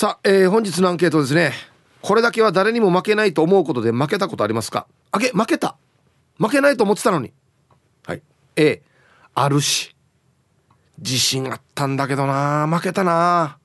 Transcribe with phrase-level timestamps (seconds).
[0.00, 1.52] さあ、えー、本日のアンケートですね。
[2.02, 4.86] これだけは誰にも負けないと思うことで負けたことありますか？
[5.10, 5.76] あけ負けた。
[6.38, 7.32] 負けないと思ってたのに。
[8.06, 8.22] はい。
[8.54, 8.80] A
[9.34, 9.96] あるし。
[10.98, 12.68] 自信あったんだけどな。
[12.68, 13.58] 負けたな。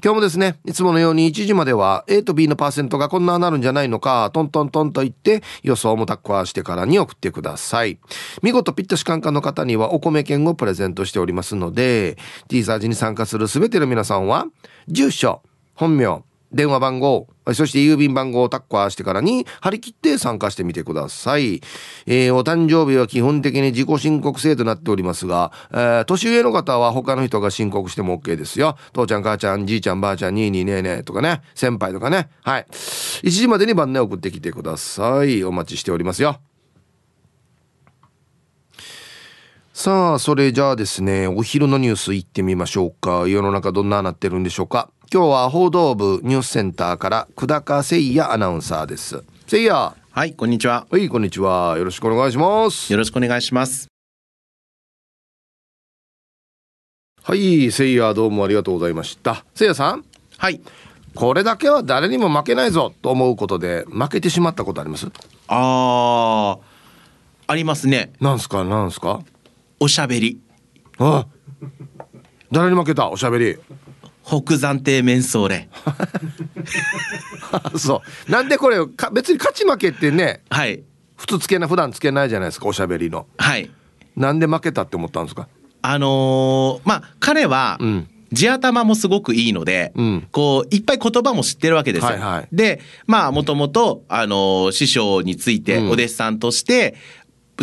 [0.01, 7.99] 今日もですね、いつものように1時までは A と B のパーセントがこんななるんじゃないのか、トントントンと言って予想もタッコアしてからに送ってください。
[8.41, 14.45] 見事ピットシカンカの方にはお米券をプレゼントしておりますので、T サージに参加するすべての皆さんは、
[14.87, 15.41] 住所、
[15.75, 21.61] 本名、電話番号、そして郵便番号をタッカーしてからに張り切って参加してみてください。
[22.05, 28.77] えー、お誕生日は基本的に自己申告制となっておりますが、えー、年上の方は他の人が申告しても OK ですよ。
[28.93, 32.29] 父ちゃん、母ちゃん、じいちゃん、ばあちゃん、にいにねえねえとかね、先輩とかね。
[32.43, 32.65] はい。
[32.71, 35.43] 1時までに番内送ってきてください。
[35.43, 36.39] お待ちしておりますよ。
[39.73, 43.29] さあ、それじゃあですね、お昼のニュース行ってみましょうか。
[43.29, 44.89] 世の中どんななってるんでしょうか。
[45.11, 49.23] 今日は報道部ニュースセンターから久高誠也アナウンサーです。
[49.51, 49.95] 誠也。
[50.11, 50.85] はいこんにちは。
[50.91, 51.79] はいこんにちは。
[51.79, 52.93] よろしくお願いします。
[52.93, 53.87] よろしくお願いします。
[57.23, 59.31] はい誠也どうもありがとうございました。
[59.31, 60.05] 誠也さん。
[60.37, 60.61] はい。
[61.15, 65.07] これだけは誰にも負けないぞと思うことで負けてしまったことあります？
[65.47, 66.59] あ
[67.47, 68.13] ありますね。
[68.21, 68.63] なんすか？
[68.63, 69.21] なんすか？
[69.79, 70.39] おしゃべり。
[70.99, 71.25] あ
[72.51, 73.09] 誰に負けた？
[73.09, 73.57] おしゃべり
[74.29, 75.69] 北山亭メンソーレ
[77.75, 78.31] そう。
[78.31, 78.77] なんでこれ
[79.11, 80.83] 別に勝ち負けってねはい。
[81.17, 83.25] 普通つけな普段つけないじゃないですかおしゃべりの。
[83.37, 83.71] はい。
[84.15, 85.47] なんで負けたって思ったんですか？
[85.81, 88.07] あのー、まあ彼は、うん。
[88.31, 92.09] 地頭もすごくいいので、うん、こういっぱい言葉も知ってるわけですよ。
[92.09, 96.93] はいはい、でまあもともとあの師匠についてお弟子さんとして、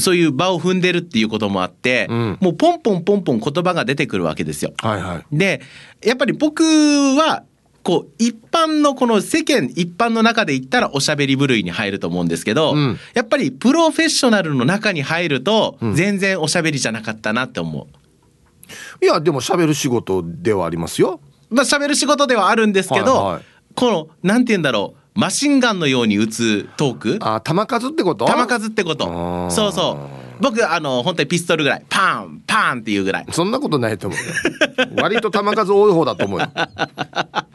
[0.01, 4.73] そういう場を踏んでるっていうこともあって、うん、もうポンポンポンポン言葉が出てくるわけですよ。
[4.79, 5.61] はいはい、で
[6.05, 7.45] やっぱり僕は
[7.83, 19.05] こう一般のこの世間一般の中で言ったらおしゃべり部類に入ると思うんですけど、うん、やっぱりプロフェッショナルの中に入ると全然おしゃべりじゃなかったなって思う。
[19.05, 21.21] いやでもしゃべる仕事ではありますよ。
[21.49, 23.43] まあしゃべる仕事ではあるんですけど、はいはい、
[23.75, 27.19] このなんて言うんだろうマシンガンのように打つトーク？
[27.23, 28.27] あ弾数ってこと？
[28.27, 29.51] 弾数ってこと。
[29.51, 30.43] そうそう。
[30.43, 31.85] 僕あの本当にピストルぐらい。
[31.89, 33.27] パンパンっていうぐらい。
[33.33, 34.93] そんなことないと思うよ。
[35.03, 36.51] 割と弾数多い方だと思うよ。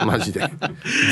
[0.05, 0.50] マジで。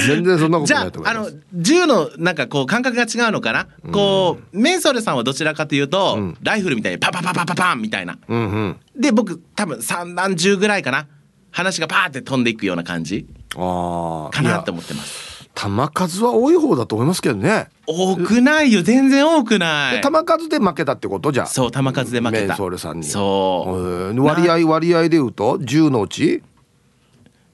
[0.08, 11.06] 全然そんなことないと思うあの銃のなんかこう感覚が違うのかな、うん、こうメンソールさんはどちらかというと、うん、ライフルみたいにパパパパパパンみたいな、うんうん、で僕多分三段銃ぐらいかな。
[11.52, 13.26] 話がパーって飛んでいくような感じ。
[13.56, 15.29] かなって思ってます
[15.60, 17.68] 球数は多い方だと思いますけどね。
[17.86, 18.82] 多くないよ。
[18.82, 20.02] 全然多くない。
[20.02, 21.34] 球数で負けたってこと？
[21.34, 22.48] じゃそう球数で負けた。
[22.48, 23.04] メンソールさんに。
[23.04, 24.24] そう。
[24.24, 26.44] 割合割合でいうと？10のうち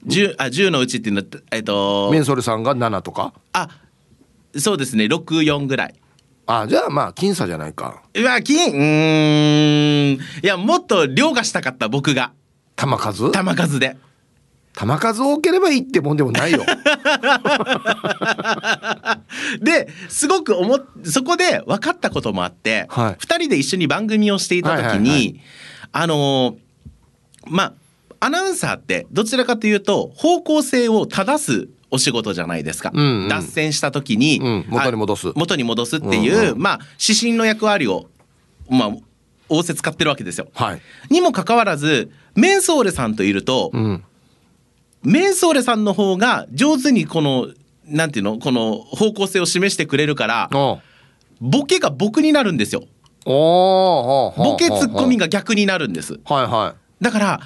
[0.06, 3.32] ？10, あ10のうちっていうのはえっとメンソールさんが7とか？
[3.52, 3.70] あ
[4.56, 5.06] そうですね。
[5.06, 5.94] 64ぐらい。
[6.46, 8.04] あじゃあまあ僅差じゃないか。
[8.14, 10.20] うわ僅うん。
[10.44, 12.30] いやもっと量がしたかった僕が。
[12.76, 13.32] 球数？
[13.32, 13.96] 球数で
[14.78, 16.62] 球数多ければいいってもんでもないよ。
[19.62, 25.40] ですごく思そこで分かったこともあって、はい、2人で一緒に番組をしていた時に、はいはいはい、
[25.92, 26.56] あの
[27.46, 27.72] まあ
[28.20, 35.32] アナウンサーってどちらかというと方向性を正すお仕事じゃないですか、うんうん、脱線した時に、うん、元に戻す。
[35.34, 38.08] 元に戻すっていう、うんうん、まあ指針の役割を
[38.68, 38.90] まあ
[39.48, 40.48] 仰せ使ってるわけですよ。
[40.54, 44.04] はい、にもかかわらずメンソーレさんといると、うん、
[45.02, 47.48] メンソーレさんの方が上手にこの
[47.86, 48.38] なんていうの？
[48.38, 50.50] この方向性を示してくれるから
[51.40, 52.82] ボケが僕になるんですよ。
[53.24, 56.18] ボケツッコミが逆になるんです。
[56.24, 57.40] はいはい、だから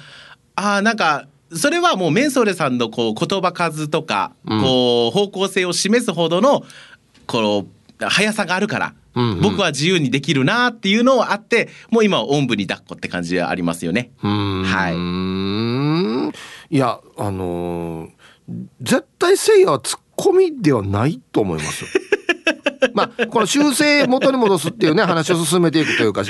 [0.55, 6.63] あなんかそれはもうメンソーレさんのこう言葉数とか、こう方向性を示すほどの
[7.27, 7.65] この
[8.09, 14.11] 速さがあるから、うんうん、僕は自由にできるなっていうのはあってもう今はおんぶに抱っこって感じはありますよね。
[14.21, 14.95] はい、
[16.69, 18.11] いやあのー、
[18.81, 21.85] 絶対せいやはツッコミではないと思います
[22.93, 26.23] まあこの修正元に戻すっていうね話を進めていくというか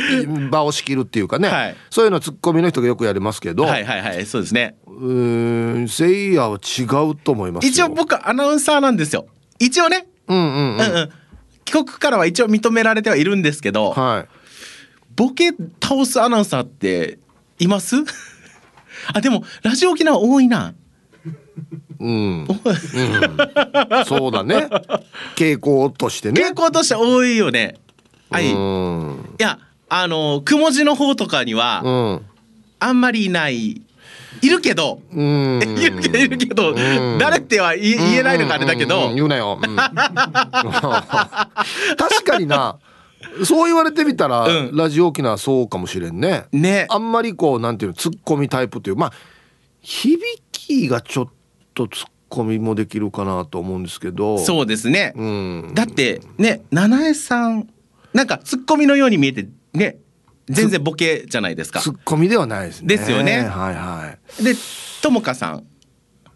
[0.49, 3.63] 場を仕切るっていうかね、はい、そういうのツッコミの人がよくやりますけど。
[3.63, 4.75] はいはいはいそうですね。
[4.85, 9.25] うんせいやは違うと思います一応僕アナウンサーなんですよ。
[9.59, 10.07] 一応ね。
[10.27, 11.09] うんうんうん、うんうん。
[11.65, 14.27] 帰国からは一応認められてはいるんですけど、はい、
[15.15, 15.51] ボケ
[15.81, 17.19] 倒すアナウンサーって
[17.59, 17.95] います？
[19.13, 20.73] あでもラジオ沖縄多いな。
[21.99, 22.47] うん、 うん、
[24.05, 24.67] そうだね。
[25.35, 26.41] 傾向としてね。
[26.41, 27.75] 傾向として多いよね。
[28.31, 28.49] はい。
[28.49, 28.53] い
[29.37, 29.59] や
[29.89, 32.21] あのくも字の方とかには、うん、
[32.79, 33.81] あんまりいない。
[34.41, 36.73] いるけど、うん、いるけどいるけど、
[37.19, 39.59] 誰っては言えないのかあれだけど、言うなよ、
[41.97, 42.77] 確かにな
[43.45, 46.45] そう言われてみたら、うん、ラジオ沖縄そうかもしれんね。
[46.51, 46.85] ね。
[46.89, 49.13] あんまりこうなんていうのツッコミタイプというまあ
[49.81, 50.19] 響
[50.51, 51.27] きがちょっ
[51.73, 54.37] とツッコミもできるかなと思うんですけど。
[54.37, 55.13] そうですね。
[55.15, 57.69] うん、だってね七重さん
[58.13, 59.97] なんかツッコミのように見えてね
[60.47, 61.79] 全然ボケじゃないですか。
[61.79, 62.87] ツッコミではないですね。
[62.87, 63.39] ですよね。
[63.41, 64.43] はいはい。
[64.43, 64.53] で
[65.01, 65.63] ともかさん。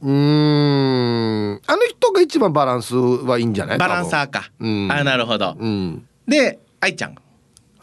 [0.01, 3.77] うんあの人が一番バランスはいいんじゃない？
[3.77, 7.15] バランサーか、うん、あなるほど、うん、で愛ちゃん。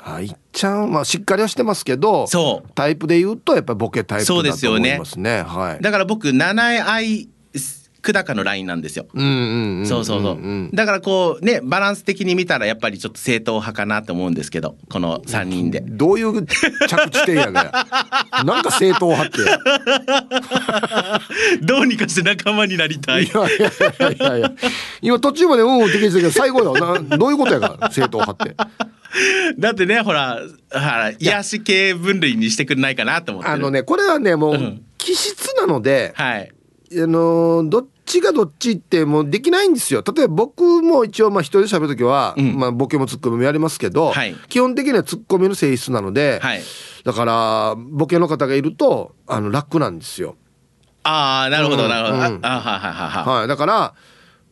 [0.04, 2.70] 愛ちゃんはしっかりはしてますけどそう。
[2.74, 7.28] タイプで言うとやっぱりボケタイプだと思いますね、ね、はい、だから僕七重愛
[8.02, 9.06] 久高のラインなんですよ。
[9.14, 10.70] そうそうそう。
[10.74, 15.80] だからこうねバランス的に見たらやっぱりちょっと正統派かなと思うんですけどこの3人で。
[15.80, 19.38] どういう着地点やねなんか正統派って。
[21.62, 23.24] どうにかして仲間になりたい。
[23.24, 23.50] いやい
[24.00, 24.52] やいやいや
[25.00, 28.56] 今途中までうんうんって聞いてたけど最後よなどういうことやから正統派って。
[29.58, 30.40] だってねほら
[30.72, 36.52] ほら癒し系分類にしてくれないかなと思ってあのねこれはねもう、気質なので、はい、
[37.00, 40.02] あのどっちがどっちってもうできないんですよ。
[40.14, 46.62] 例えば僕も一応まあ一人で喋る時は、うん、まあ、ボケもツッコミもやりますけど、はい、基本的にはツッコミの性質なので、はい、
[47.04, 50.36] だからボケの方がいるとあの楽なんですよ。
[51.04, 52.48] ああなるほどなるほど。
[52.48, 53.48] はい。
[53.48, 53.94] だから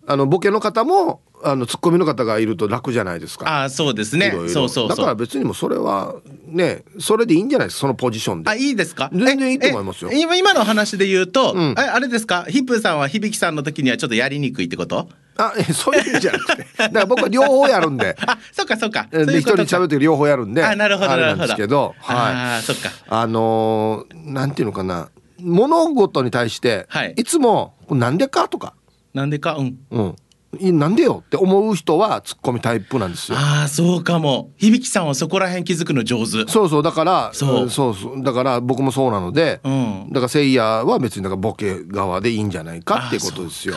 [0.06, 3.64] あのボケの方もあのツッコミの方がいると楽じゃないですか。
[3.64, 4.32] あそうですね。
[4.48, 6.14] そうそうだから別にもそれは
[6.46, 8.50] ねそれでいいんじゃないですかそのポジションで。
[8.50, 9.10] あいいですか？
[9.12, 10.10] 全然いいと思いますよ。
[10.12, 12.44] 今今の話で言うと、うん、ああれですか？
[12.48, 15.08] ヒップさんは響さんの時にはちょっとやりにくいってこと？
[15.37, 22.16] あえそういう意味じゃなくて だから僕は両方やるんで あそっかそっかで一人喋って両方やるんであなるほどなるほどですけどはい
[22.58, 25.08] あそっかあのー、なんていうのかな
[25.40, 28.75] 物事に対して、はい、いつも「なんでか?」とか
[29.14, 30.16] 「なんでか?」うん、うん
[30.58, 33.38] なんでよって思う人はツッコミタイプなんですよ。
[33.38, 34.50] ああそうかも。
[34.58, 36.50] 響さんはそこら辺気づくの上手。
[36.50, 43.76] そうそうだからそうそうそうだから僕もそうなので、うん、だからせいやは別にだからボケ側でいいんじゃないかっていうことですよ。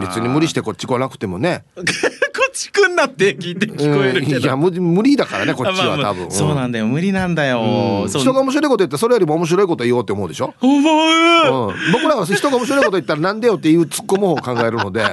[0.00, 1.64] 別に無理してこっち来なくてもね。
[2.50, 4.38] ち来んなって聞いて聞こえるけど。
[4.40, 6.22] いや無理だからねこっちは多分。
[6.22, 6.86] まあ、そうなんだよ。
[6.86, 8.06] 無理なんだよ。
[8.08, 10.54] 人が面白いこと言ったらそれよりも面白いこと言おうって思うでしょ？
[10.60, 11.70] 思う。
[11.70, 15.04] うん、僕らは人が面白いこと言ったらなんでよっていう突っ込む方を考えるので。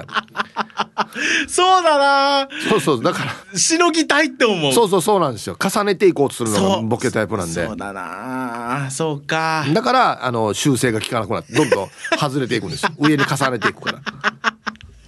[1.48, 2.48] そうだな。
[2.70, 3.04] そうそう。
[3.04, 3.58] だから。
[3.58, 4.74] しのぎたいって思う。
[4.74, 5.58] そうそうそうなんですよ。
[5.58, 7.66] 重ねていこうとするのがボケタイプなんで。
[7.66, 8.88] そうだな。
[8.92, 9.66] そうか。
[9.74, 11.90] だからあの修正が効かなくなってどんどん
[12.20, 12.90] 外れていくんですよ。
[13.00, 14.02] 上に重ねていくから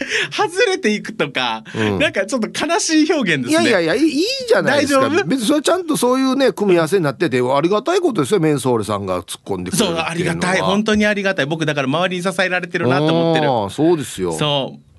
[0.32, 3.70] 外れていくとか、うん、なんかちょっと悲しい表現ですね。
[3.70, 5.10] いやいやいやいいじゃないですか。
[5.26, 8.40] 別にそれちゃんとそういうね組み合わせになっててありがたいことですよ。
[8.40, 10.62] メンソーレさんが突っ込んでくれるそうありがたい。
[10.62, 11.46] 本当にありがたい。
[11.46, 13.48] 僕だから周りに支えられてるなと思ってる。
[13.74, 14.34] そうですよ。
[14.34, 14.90] そう。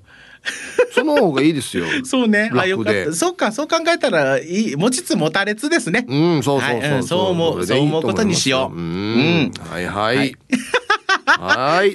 [0.93, 1.85] その方がいいですよ。
[2.03, 2.51] そうね。
[2.53, 3.13] あ、よかった。
[3.13, 6.05] そっか、そう考えたら、いい、持ちつ持たれつですね。
[6.07, 8.77] うん、そうそうそう、はい、そう思う、そう思うことにしよう。
[8.77, 10.17] うん、はいはい。
[10.17, 10.35] はい、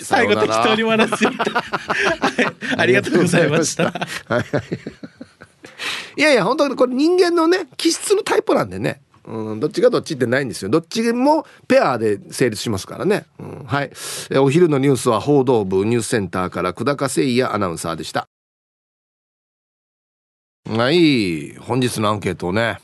[0.03, 1.27] 最後適当に終わらせて。
[1.27, 1.37] はい、
[2.79, 3.85] ありがとうございました。
[3.85, 4.45] はいはい。
[6.17, 9.01] いやいや、本当にこれ人間のね、気質のタイプなんでね。
[9.27, 10.69] うん、どっちがどっちってないんですよ。
[10.69, 13.27] どっちもペアで成立しますからね。
[13.41, 13.91] うん、はい。
[14.39, 18.29] お昼のニュースは報道部ニュースセンターから久高誠也アナウンサーでした。
[20.71, 21.57] はい。
[21.57, 22.79] 本日のアンケートをね、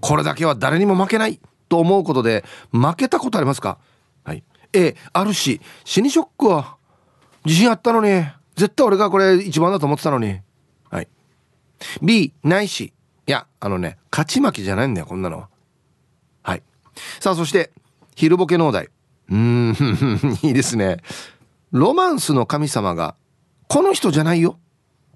[0.00, 3.70] これだけは誰にも負けないと思うことで負けたことありますか？
[3.70, 3.78] はい。
[4.74, 6.76] A、あるし、死にショックは
[7.44, 8.24] 自信あったのに、
[8.56, 10.40] 絶対俺がこれ一番だと思ってたのに。
[10.90, 11.08] はい。
[12.02, 12.92] B、ないし。
[13.26, 15.48] いや、あのね、勝ち負けじゃないんだよ、こんなのは。
[16.42, 16.62] はい。
[17.20, 17.70] さあ、そして、
[18.14, 18.86] 昼ボケ農大。
[18.86, 20.98] うーん、 いいですね。
[21.72, 23.14] ロマンスの神様が、
[23.68, 24.58] この人じゃないよ。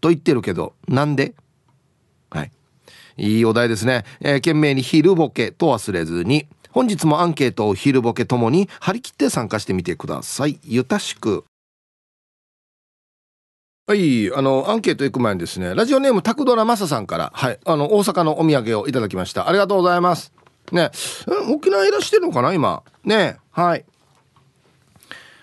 [0.01, 1.35] と言ってるけど、なんで？
[2.31, 2.51] はい。
[3.17, 4.05] いいお題ですね。
[4.21, 10.59] えー、懸命に昼ボケと忘れずに、本日もアンケートを昼ボケともに張り切って参加してみてください。
[10.65, 11.45] ゆたしく。
[13.87, 19.49] はい、あの、アンケート行く前にですね、ラジオネームタクドラマサさんから、はい、あの、大阪のお土産をいただきました。
[19.49, 20.31] ありがとうございます。
[20.73, 20.91] ね、
[21.51, 22.83] 沖縄いらしてるのかな、今。
[23.03, 23.87] ね、はい。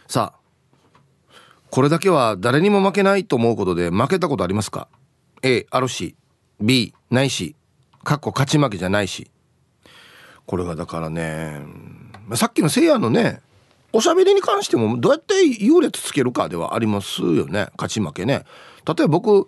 [0.08, 0.46] さあ、
[1.72, 4.88] これだけは誰にも負けないと思うことで負けたことありますか
[5.41, 6.15] ?A、あるし、
[6.62, 7.55] B、ないし、
[8.03, 9.32] かっこ勝ち負けじゃないし。
[10.46, 11.60] これがだからね、
[12.36, 13.42] さっきのせいやのね、
[13.94, 18.44] おしゃべりに関してもどうやって優劣つけるかではありますよね勝ち負けね。
[18.86, 19.48] 例えば僕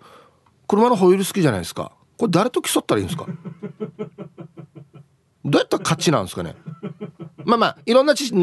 [0.66, 1.92] 車のホイール好きじゃないですか。
[2.16, 3.26] これ誰と競ったらいいんですか？
[5.44, 6.56] どうやったら勝ちなんですかね？
[7.44, 8.36] まあまあいろんな知識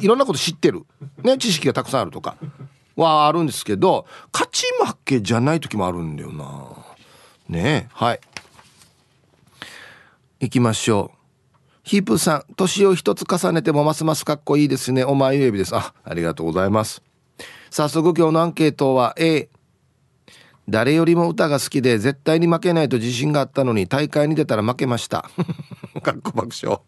[0.00, 0.84] いろんなこと知ってる。
[1.22, 2.36] ね知識がたくさんあるとか。
[2.96, 6.68] はあるんですけど勝ち負けじゃない時もあるんだよな。
[7.48, 8.20] ねえはい。
[10.40, 11.23] 行きましょう。
[11.84, 15.04] ヒープさん、年を一つ重ねてもますますかっこいいですね。
[15.04, 15.76] お前ゆえびです。
[15.76, 17.02] あ、ありがとうございます。
[17.70, 19.50] 早速今日のアンケートは A。
[20.66, 25.28] 誰よりも歌が好きで絶対に負けないと自信があったのに大会に出たら負けました。
[26.02, 26.80] かっこ爆笑。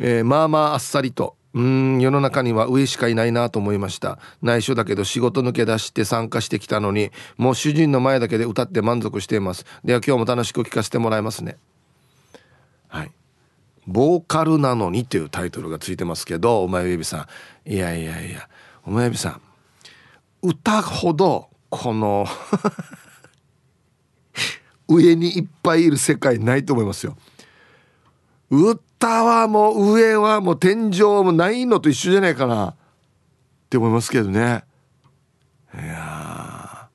[0.00, 1.36] えー、まあまああっさりと。
[1.52, 11.56] うん世の中には上しかいないなと思いました内緒だけど仕事抜け出して参加してきたのにもう主人の前だけで歌って満足していますでは今日も楽しく聞かせてもらいますね
[12.88, 13.12] はい
[13.86, 17.28] ボーカルなのにっていうタイトルがついてますけどお前指さ
[17.66, 17.70] ん。
[17.70, 18.48] いやいやいや
[18.84, 19.40] お前指さん
[20.42, 22.26] 歌ほどこの
[24.88, 27.16] 上にいっぱいいる世界ないと思いますよ。
[28.50, 32.74] 歌はもう上はもう天井もないのと一緒じゃないかなっ
[33.68, 34.64] て思いますけどね。
[35.74, 36.88] いや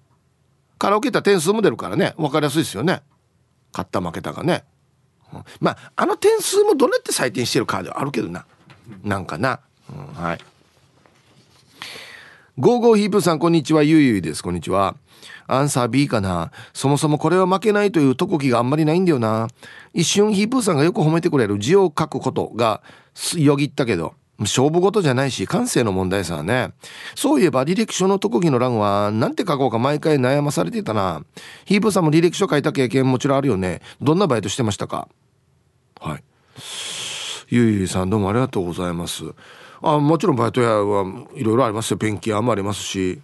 [0.78, 2.14] カラオケって点数も出るからね。
[2.18, 3.04] 分かりやすいですよね。
[3.74, 4.64] 勝った負けたがね。
[5.60, 8.46] まああの点数もどうやって採点してるかではあるけどな。
[9.04, 9.60] なんかな、
[9.90, 10.40] うん、はい。
[12.60, 13.84] ゴーゴーヒープさんこんにちは。
[13.84, 14.44] ゆいゆいです。
[14.44, 14.96] こんにちは。
[15.48, 16.52] アンサー B かな。
[16.74, 19.48] そもそもこれは負けないという特技があんまりないんだよな。
[19.94, 21.60] 一瞬ヒープーさんがよく褒めてくれる。
[21.60, 22.82] 字を書くことが
[23.38, 26.74] よぎったけど勝負事じゃないし感性の問題さね。
[27.16, 31.24] そういえば履歴書の特技の欄は何て書こうか毎回悩まされてたな。
[31.66, 33.82] ヒープーさんも履歴書書いた経験もちろんあるよね。
[34.02, 35.08] どんなバイトしてましたか？
[36.04, 36.24] はい。
[37.50, 39.24] ゆいゆいさんどうもありがとうございます。
[39.84, 41.06] あもちろんバイト屋は
[41.36, 41.98] いろいろありますよ。
[41.98, 43.22] ペンキ屋もありますし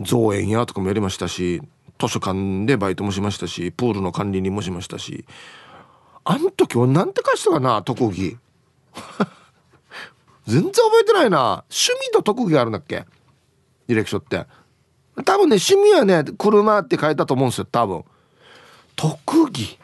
[0.00, 1.62] 造園屋とかもやりましたし
[1.96, 5.24] 図書館でバイトもしましたしプールの管理人もしましたし。
[6.24, 8.36] あん時は何て書いてたかな特技。
[10.46, 11.64] 全然覚えてないな。
[11.70, 13.06] 趣味と特技あるんだっけ？
[13.88, 14.44] 履歴書って。
[15.24, 18.04] 多分ね趣味はね車って書いたと思うんですよ多分。
[18.96, 19.78] 特技。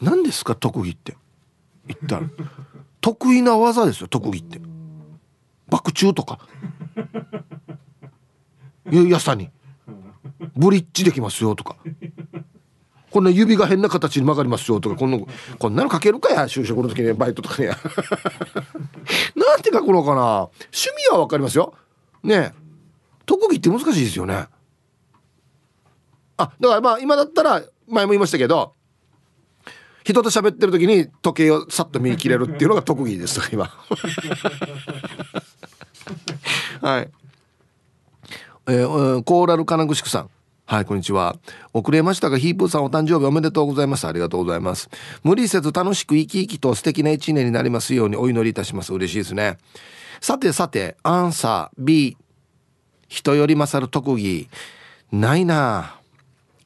[0.00, 1.16] 何ですか特技って？
[1.86, 2.22] 言ったら
[3.00, 4.60] 得意な技ですよ特技って。
[5.68, 6.38] 爆中とか。
[8.90, 9.50] やさに。
[10.56, 11.76] ブリッジできますよとか。
[13.10, 14.96] こんな指が変な形に曲がりますよとか。
[14.96, 15.18] こんな
[15.58, 17.74] こんなの書けるかや就職の時にバイトとかねな
[19.56, 20.48] んて書くのかな。
[20.72, 21.74] 趣味は分かりますよ。
[22.22, 22.52] ね
[23.26, 24.46] 特技って難しいですよね。
[26.36, 28.74] あだからまあ今だったら前も言いましたけど
[30.04, 33.70] 人と喋ってる時に時計をさっと見切れるっていうのが特技です今。
[36.82, 37.10] はい。
[38.66, 40.30] えー、コーラル金具宿さん。
[40.66, 41.36] はいこんにちは。
[41.72, 44.06] 遅れましたがヒープーさんお誕生日おめでとうございます。
[44.06, 44.90] ありがとうございます。
[45.22, 48.92] 無理せず楽しく生き生きと素敵な一年になりますようにお祈りいたします。
[48.92, 49.56] 嬉しいですね。
[50.20, 52.18] さてさてアンサー B
[53.08, 54.50] 人より勝る特技。
[55.12, 55.94] ないな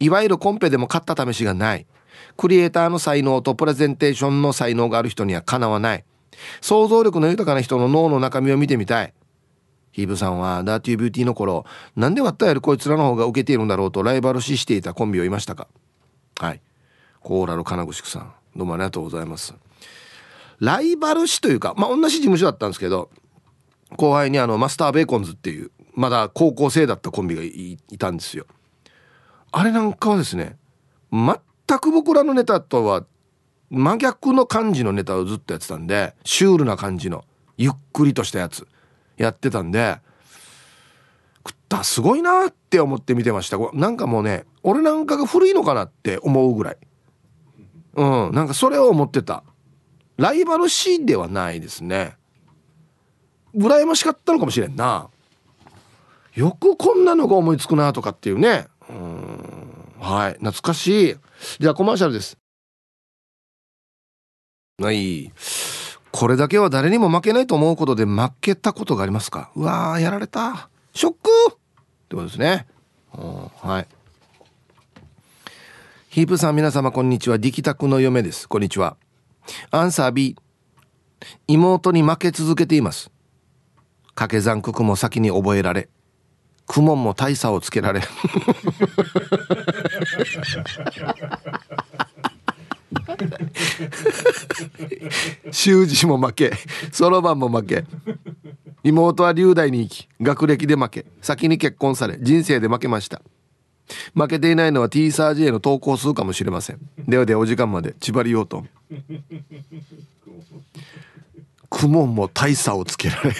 [0.00, 1.87] いわゆるコンペでも勝った試しがない
[2.38, 6.04] クリエイターの才能とプレゼンテーションの才能がある人にはかなわない。
[6.61, 9.12] 想像力の豊かな人の脳の中身を見てみたい。
[9.90, 11.66] ヒーブさんはダーティービューティーの頃
[11.97, 15.66] なんで割ったやるこいつらの方が受けているんだろうとライバル視していたコンビをいましたか？
[16.38, 16.61] はい。
[17.21, 18.33] コーラル金具宿さん。
[18.54, 19.52] どうもありがとうございます。
[20.61, 23.11] ライバル視というかまあ同じ事務所だったんですけど
[23.97, 28.47] 後輩にあのマスターベーコンズっていうまだ高校生だったコンビがいたんですよ。
[29.50, 30.57] あれなんかはですね
[31.11, 31.35] 全
[31.78, 33.04] く僕らのネタとは
[33.70, 37.25] 真逆の感じのネタをずっとやってたんでシュールな感じの
[37.56, 38.66] ゆっくりとしたやつ
[39.16, 39.98] やってたんで
[41.46, 43.58] 食ったすごいなって思って見てました。
[43.72, 46.76] なんかもうね俺なんかが古いのかなって思うぐらい。
[47.96, 49.42] うんなんかそれを思ってた。
[50.16, 52.16] ライバルシーンではないですね。
[53.56, 55.08] 羨ましかったのかもしれんな。
[56.34, 58.66] よくこんなのが思いつくなとかっていうね。
[58.88, 59.38] うん
[60.00, 61.16] はい懐かしい。
[61.59, 62.38] じゃあコマーシャルです。
[64.80, 65.33] はい。
[66.11, 69.50] これだけは誰にも負けないと思うことで負けたことがありますか？
[69.54, 70.68] うわー、やられた。
[70.95, 71.30] ショック！
[71.50, 71.54] っ
[72.09, 72.66] てことですね。
[73.12, 73.87] はい。
[76.09, 77.38] ヒープさん皆様こんにちは。
[77.38, 78.49] ディキタクの嫁です。
[78.49, 78.97] こんにちは。
[79.71, 80.37] アンサー B
[81.47, 83.11] 妹に負け続けています。
[84.14, 85.88] 掛け算九九も先に覚えられ。
[86.68, 88.02] 苦悶も大差をつけられ
[95.50, 96.52] 習字も負け。
[96.92, 97.84] そろばんも負け。
[98.84, 101.06] 妹は龍大に行き学歴で負け。
[101.22, 103.22] 先に結婚され人生で負けました。
[104.14, 106.80] 負けていないのは T サージへの投稿数かもしれません。
[107.08, 108.64] ではでお時間まで千葉りようと
[111.70, 113.32] クモンも大差をつけられ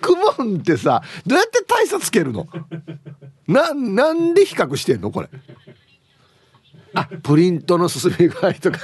[0.00, 2.46] クモンってさどうやって大差つけるの？
[3.46, 5.10] ななんで比較してんの？
[5.10, 5.28] これ。
[6.94, 8.78] あプリントの進み具合とか。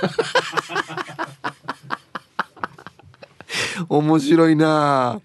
[3.89, 5.21] 面白いな。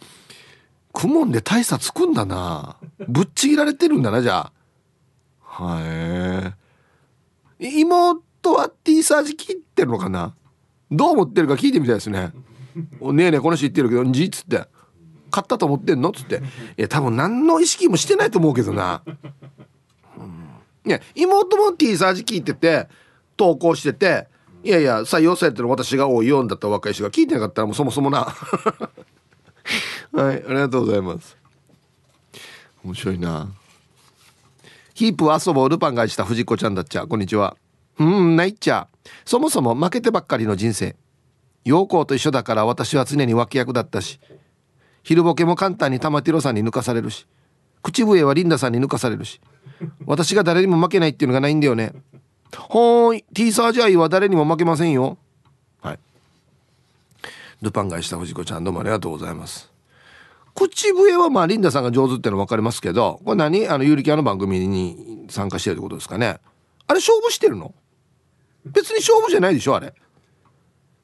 [0.94, 2.78] クモンで大差つくんだな。
[3.08, 4.52] ぶっちぎられてるんだなじゃ
[5.46, 5.64] あ。
[5.66, 6.54] は
[7.60, 10.34] い妹は T サージ切ってるのかな？
[10.92, 12.32] どう思ってるか聞いてみたいですね。
[13.02, 14.68] ねえねえこの人言ってるけど「じ」っつって
[15.38, 16.42] 「買ったと思ってんの?」っつって。
[16.78, 19.04] いや多分何の意識もしてないと思うけどな、
[20.18, 20.50] うん、
[20.86, 22.88] いや妹も T サージ聞いてて
[23.36, 24.28] 投稿してて
[24.64, 28.34] いやいや採用されてる私が多いよんだった若い人が聞いてなかったらもうそもそもな。
[30.14, 31.38] はいありがとうございます。
[32.84, 33.50] 面白いな。
[34.96, 37.06] ヒープ遊ぼうルパンがした藤子ちゃんだっちゃ。
[37.06, 37.56] こんにちは。
[38.00, 38.88] うんないっちゃ。
[39.26, 40.96] そもそも負けてばっかりの人生。
[41.64, 44.20] 陽光と一緒だから私は常に脇役だったし。
[45.08, 47.26] 昼ボケも簡単に玉ティロさんに抜かされるし。
[47.82, 49.40] 口笛はリンダさんに抜かされるし。
[50.06, 51.94] 私が誰にも負けないっていうのがないんだよね。
[52.58, 53.26] ほーい。
[53.34, 55.18] T サージ愛は誰にも負けませんよ。
[55.82, 56.00] はい。
[57.62, 59.72] ルパン返した藤子ちゃんどうもありがとうございます。
[60.54, 63.66] 口笛はまあリンダさんが上手ってのは分かりますけどこれ何？
[63.70, 66.38] あのユーリキャの番組に参加してるってことですかね。
[66.86, 67.74] あれ勝負してるの？
[68.66, 69.94] 別に勝負じゃないでしょあれ。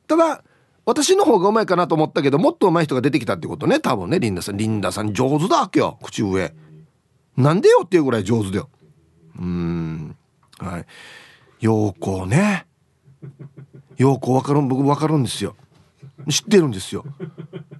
[0.08, 0.44] ただ
[0.86, 3.80] 私の方がうまいかなと思ったけどもっと上手い人が出てきたってことね。
[3.80, 4.20] 多分ね。
[4.20, 4.58] リンダさん。
[4.58, 5.98] リンダさん上手だっけよ。
[6.04, 6.54] 口笛
[7.38, 8.70] なんでよっていうぐらい上手だよ。
[9.40, 10.16] うん。
[10.60, 10.86] はい。
[11.60, 12.66] 陽光ね。
[13.98, 15.56] 陽光分かる僕分かるんですよ。
[16.30, 17.06] 知ってるんですよ。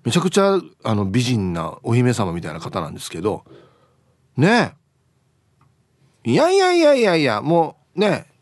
[0.04, 3.44] めちゃくちゃあの美人なお姫様みたいな方なんですけど。
[4.38, 4.76] ね。
[6.26, 7.42] えいやいやいやいやいや。
[7.42, 8.33] もうね。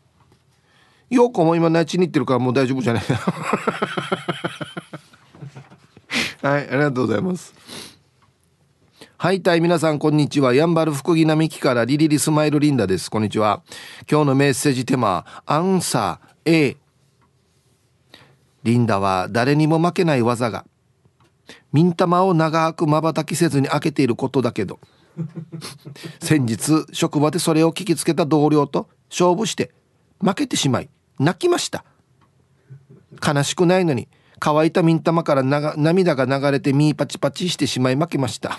[1.12, 3.02] 陽子も今内地に行ってるからもう大丈夫じゃない。
[6.42, 7.52] はいありがとうございます。
[9.18, 10.54] はいたい皆さんこんにちは。
[10.54, 13.10] やんばる福木並木からリリリスマイルリンダです。
[13.10, 13.60] こんにちは。
[14.10, 16.78] 今日のメッセージテーマアンサー A
[18.62, 20.64] リンダは誰にも負けない技が
[21.74, 24.80] ミ玉を長く瞬きせずに開けていることだけど
[26.20, 29.72] 先日職場でそれを聞きつけた同僚と勝負して
[30.20, 30.88] 負けてしまい
[31.22, 31.84] 泣きました。
[33.24, 34.08] 悲しくないのに
[34.40, 35.42] 乾いたミン玉から
[35.76, 38.58] 涙が流れてミーパチパチしてしまい負けました。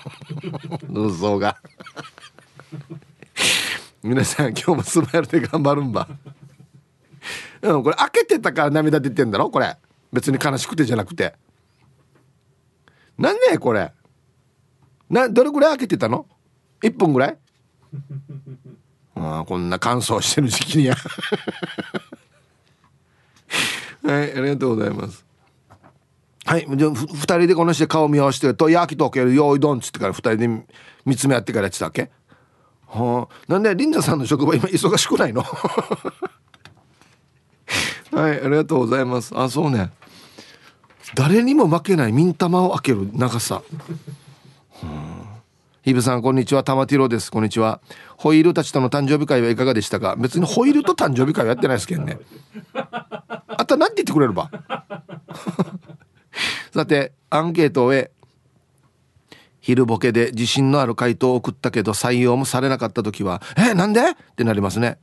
[0.88, 1.58] 嘘が。
[4.02, 6.08] 皆さん今日もスマイルで頑張るんば。
[7.62, 9.50] うんこれ開けてたから涙出てんだろ？
[9.50, 9.76] これ。
[10.12, 11.34] 別に悲しくてじゃなくて。
[13.18, 13.92] なんでこれ？
[15.10, 16.26] などれぐらい開けてたの
[16.82, 17.38] ?1 分ぐらい？
[19.16, 20.96] ああこんな乾燥してる時期には。
[24.04, 25.24] はいありがとうございます。
[26.44, 30.48] はいじゃあ2人でこの人顔見合わせて「と焼きとけるよいどん」っつってから2人で
[31.06, 32.10] 見つめ合ってからやってたわけ？
[32.86, 33.34] はあ。
[33.52, 35.42] なんでリンダさんの職場今忙しくないの？
[38.12, 39.32] はいありがとうございます。
[39.36, 39.90] あそうね。
[41.14, 43.62] 誰にも負けないミン玉を開ける長さ。
[45.84, 46.64] ヒブさんこんにちは。
[46.64, 47.30] 玉ティロです。
[47.30, 47.82] こんにちは。
[48.16, 50.16] ホイールたちとの誕生日会はいかがでしたか？
[50.16, 52.18] 別にホイールと誕生日会はやってないですけどね。
[52.72, 54.50] あと何て言ってくれれば？
[56.72, 58.10] さてアンケートを終え
[59.60, 64.96] 昼ボケで自信のある回答を送ったけど採用もされなかった時は「えなんで?」ってなりますね。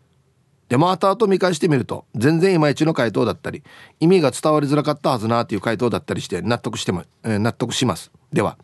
[0.68, 3.62] でも後々見返してみると全然いまいちの回答だったり
[4.00, 8.12] 意味が伝わりづらかったはずなっていう回答だったりして納得しても、えー、納得します。
[8.34, 8.58] では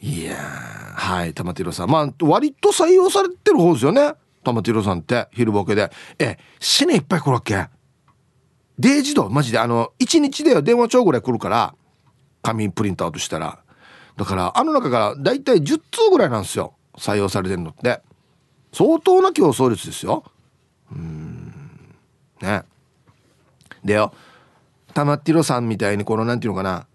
[0.00, 1.90] いやはい玉ティロさん。
[1.90, 4.14] まあ割と採用されてる方ですよね。
[4.44, 5.90] 玉テロさんって昼ボケで。
[6.18, 7.68] え死ねいっぱい来るわけ。
[8.78, 9.58] デイジドマジで。
[9.58, 11.74] あの1日で電話帳ぐらい来るから
[12.42, 13.58] 紙プリントアウトしたら。
[14.16, 16.74] だからあの中から大体10通ぐらいなんですよ。
[16.96, 18.00] 採用されてるのって。
[18.72, 20.24] 相当な競争率ですよ。
[20.92, 21.52] うん。
[22.40, 22.62] ね。
[23.84, 24.12] でよ
[24.94, 26.86] 玉ティロさんみたいにこのなんていうのかな。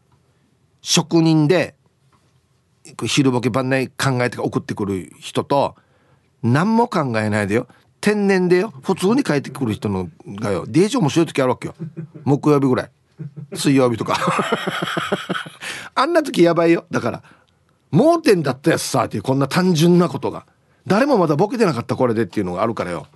[0.81, 1.75] 職人で
[3.05, 5.75] 昼ボケ番内考えて送ってくる人と
[6.41, 7.67] 何も考えないでよ。
[8.01, 8.73] 天然でよ。
[8.83, 10.65] 普通に帰ってくる人のがよ。
[10.67, 11.75] デージ面白い時あるわけよ。
[12.25, 12.91] 木曜日ぐらい。
[13.53, 14.17] 水曜日とか。
[15.95, 16.85] あんな時やばいよ。
[16.91, 17.23] だから
[17.91, 20.45] 盲点だったやつさっていうこんな単純なことが。
[20.85, 23.07] 誰もまだボケてなかったこれでっていうのがあるからよ。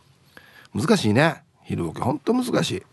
[0.73, 1.43] 難しいね。
[1.63, 2.01] 昼ボケ。
[2.01, 2.84] ほんと難しい。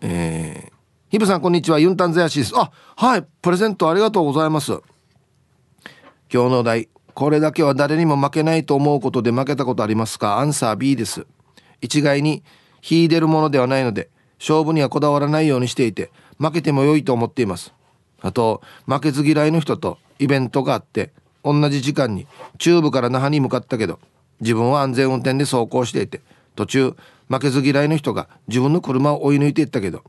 [0.00, 0.71] え、
[1.12, 1.78] ヒブさんこんにちは。
[1.78, 3.22] ユンタンゼアシですあはい。
[3.42, 4.72] プレゼントありがとうございます。
[6.32, 6.88] 今日のお題。
[7.12, 10.38] これだけは誰にも負けないと思うことで負けたことありますか？
[10.38, 11.26] アンサー B です。
[11.82, 12.42] 一概に
[12.80, 17.74] 秀でるものではないので勝負にはこだわらないようにしていて負けても良いと思っています。
[18.22, 21.12] あと負けず嫌いの人とイベントがあって
[21.44, 24.00] 同じ時間に中部から那覇に向かったけど
[24.40, 26.22] 自分は安全運転で走行していて
[26.56, 26.96] 途中
[27.28, 30.04] 負けず嫌いの人が自分の車を追い抜いていったけど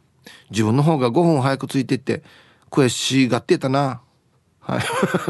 [0.50, 2.24] 自分の方が5分早くついてって
[2.72, 4.02] 悔しがってたな。
[4.60, 4.82] はい。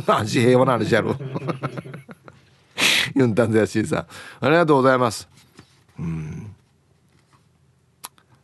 [0.08, 1.16] マジ平和な話やろ
[3.16, 3.96] ユンタンゼヤシーさ
[4.42, 5.28] んありがとうございます。
[6.00, 6.56] うん。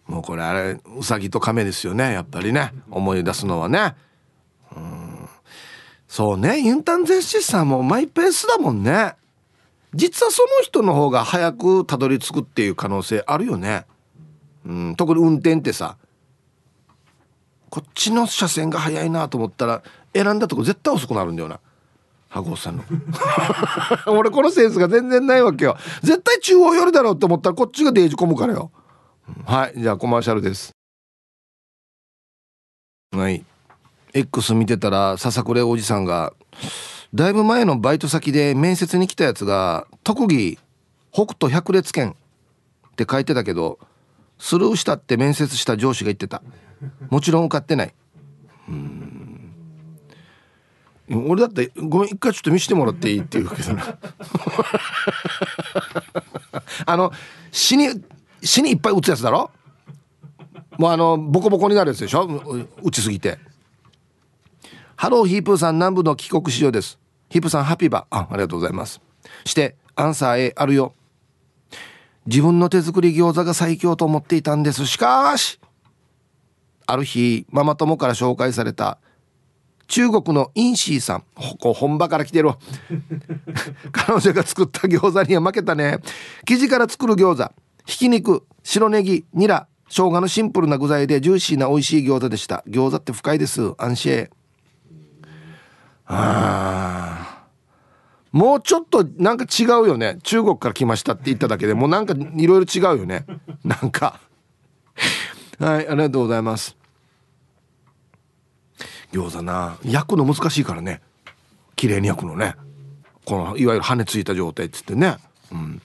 [0.07, 2.13] もうこれあれウサギと亀ですよね。
[2.13, 2.73] やっぱりね。
[2.89, 3.95] 思い出すのはね。
[4.75, 5.29] うん。
[6.07, 6.59] そうね。
[6.59, 9.13] ユンタンゼヤシーさんもマイペースだもんね。
[9.93, 13.85] 実はその人の方が早くたどり着くっていう可能性あるよね。
[14.65, 14.95] うん。
[14.95, 15.97] 特に運転ってさ。
[17.69, 21.59] こっちの車線が速いなと思ったら選んだとこ絶対遅くなるんだよな。
[22.29, 22.83] 羽さんの。
[24.07, 25.77] 俺このセンスが全然ないわけよ。
[26.01, 28.71] 絶対中央寄るだろうって思ったらこっちがデージ込むからよ。
[29.45, 30.71] はいじゃあコマーシャルです。
[33.11, 33.43] はい。
[34.13, 36.33] X 見てたら笹倉おじさんが
[37.13, 40.57] だいぶ前のバイト先で面接に来たやつが特技
[41.11, 43.79] 北斗百列拳って書いてたけど
[44.37, 46.41] スルーしたって面接した上司が言ってた。
[47.09, 47.93] もちろん受かってない。
[48.67, 49.53] うん。
[51.27, 53.83] 俺だってごめん一回ちょっと見せてもらっていいって言うけどな。
[56.85, 57.11] あの
[57.51, 58.03] 死に
[58.43, 59.49] 死にいっぱい打つやつだろ？
[60.77, 62.25] もうあのボコボコになるやつでしょ？
[62.83, 63.39] 打ちすぎて。
[64.95, 66.99] ハローヒープーさん南部の帰国市場です。
[67.29, 68.05] ヒープさんハピーバ。
[68.09, 69.01] あありがとうございます。
[69.45, 70.93] してアンサー A あるよ。
[72.25, 74.85] 自分の手作り餃子が最強と思っていたんです。
[74.85, 75.59] しかし
[76.91, 78.97] ある日ママ友から紹介された
[79.87, 81.23] 中国のインシーさん
[81.59, 82.51] こ本場から来てる
[83.91, 85.99] 彼女が作った餃子には負けたね。
[86.45, 87.51] 生地から作る餃子
[87.85, 92.63] ひき肉白ネギニラ生姜のシンプルな具材でジューシーな美味しい餃子でした。
[92.67, 93.73] 餃子って深いです。
[93.77, 94.29] 安心。
[96.05, 97.47] あ
[98.31, 100.19] もうちょっとなんか違うよね。
[100.23, 101.73] 中国から来ましたって言っただけで。
[101.73, 103.25] もうなんかいろいろ違うよね。
[103.63, 104.19] なんか。
[105.59, 106.78] はいありがとうございます。
[109.11, 109.77] 餃子な。
[109.83, 111.01] 焼くの難しいからね。
[111.75, 112.55] 綺麗に焼くのね。
[113.25, 115.17] このいわゆる羽根ついた状態っつってね。
[115.51, 115.81] うん。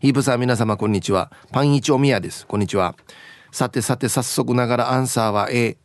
[0.00, 1.30] ヒープさん皆様こんにちは。
[1.52, 2.46] パンイチおみやです。
[2.46, 2.94] こんにちは。
[3.50, 5.76] さてさて早速ながらアンサーは A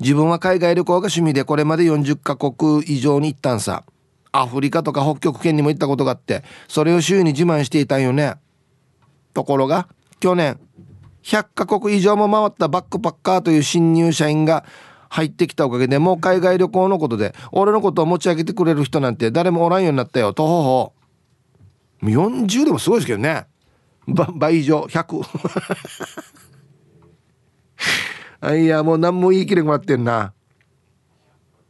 [0.00, 3.84] 自分は海外旅行が趣味でこれまで40カ国以上に行ったんさ。
[4.32, 8.34] アフリカとか北極圏にも行ったことがあってそれを周囲に自慢していたんよね。
[9.32, 9.88] ところが
[10.20, 10.58] 去年
[11.22, 14.64] 100カ国以上も回ったバックパッカーという新入社員が
[15.08, 20.32] 入ってきたおかげでもう海外旅行のことで俺のことを持ち上げてくれる人なんて誰もおらんようになったよ。
[20.32, 20.92] とほほ
[22.02, 23.46] 40でもすごいですけどね。
[24.06, 24.82] 倍以上。
[24.82, 25.22] 100
[28.40, 30.32] あいやもう何も言い切れもらってんな。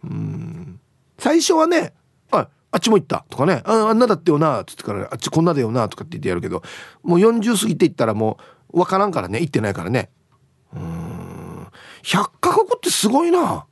[0.04, 0.80] うん。
[1.18, 1.94] 最初はね
[2.30, 3.62] ああっちも行ったとかね。
[3.64, 6.62] ああんなだってよなっつってからあっちこんなだよなとかって言ってやるけど
[7.02, 8.38] もう40過ぎていったらも
[8.72, 9.40] う分からんからね。
[9.40, 10.10] 行ってないからね。
[10.74, 11.05] うん。
[12.06, 13.66] 100カ国ってすごいな。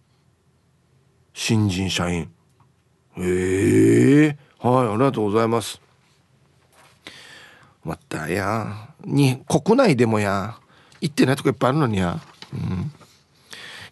[1.32, 2.28] 新人社員。
[3.16, 4.38] ええ。
[4.60, 5.80] ー、はいありがとうございます。
[7.84, 8.90] またや。
[9.04, 10.58] に国内でもや。
[11.00, 12.20] 行ってないとこいっぱいあるのにや。
[12.52, 12.90] うん。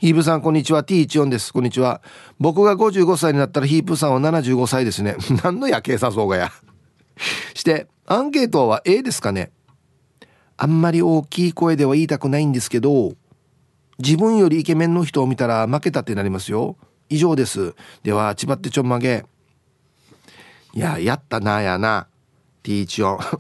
[0.01, 0.83] ヒープさんこんにちは。
[0.83, 1.53] T14 です。
[1.53, 2.03] こんにちは。
[2.41, 5.15] 僕が55歳になったらヒープさんは75歳ですね。
[5.45, 6.51] 何の夜景さそうがや。
[7.55, 9.53] してアンケートは A ですかね。
[10.57, 13.13] あんまり大きい声では言いたくないんですけど
[14.05, 16.77] 自分よりイケメンの人を見たら負けたってなりますよ。
[17.09, 17.75] 以上です。
[18.03, 19.25] では千葉ってちょんまげ。
[20.75, 22.09] いややったなやな。
[22.65, 23.19] T14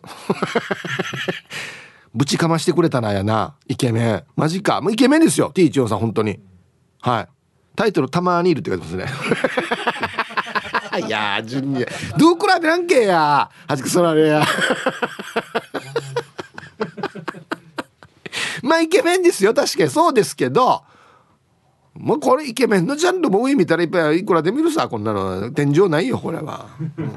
[2.14, 3.56] ぶちかましてくれたなやな。
[3.66, 4.24] イケメン。
[4.36, 4.80] マジか。
[4.80, 5.50] もうイケメンですよ。
[5.52, 6.38] T14 さん本当に。
[7.00, 7.28] はい。
[7.74, 9.06] タイトルたまにいるって書いてますね。
[11.06, 11.84] いやー順に。
[12.18, 13.50] どうくらいでなんけや。
[13.66, 14.46] はじくそられや。
[18.62, 19.52] まあイケメンですよ。
[19.52, 20.82] 確かにそうですけど。
[21.94, 25.50] もうこれイケメンのジャンルも上見たらいっぱいいくらで見るさこんなの。
[25.52, 26.66] 天井ないよこれは。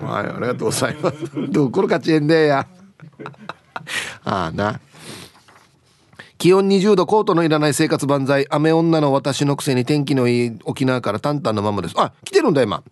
[0.01, 1.49] はいありがとうございます。
[1.49, 2.67] どこれ勝ちえんでや。
[4.25, 4.81] ああな。
[6.37, 8.45] 気温20度コートのいらない生活万歳。
[8.49, 11.93] 雨女の私のくせに天気のいい沖縄から淡々のままです。
[11.97, 12.83] あ来てるんだ今。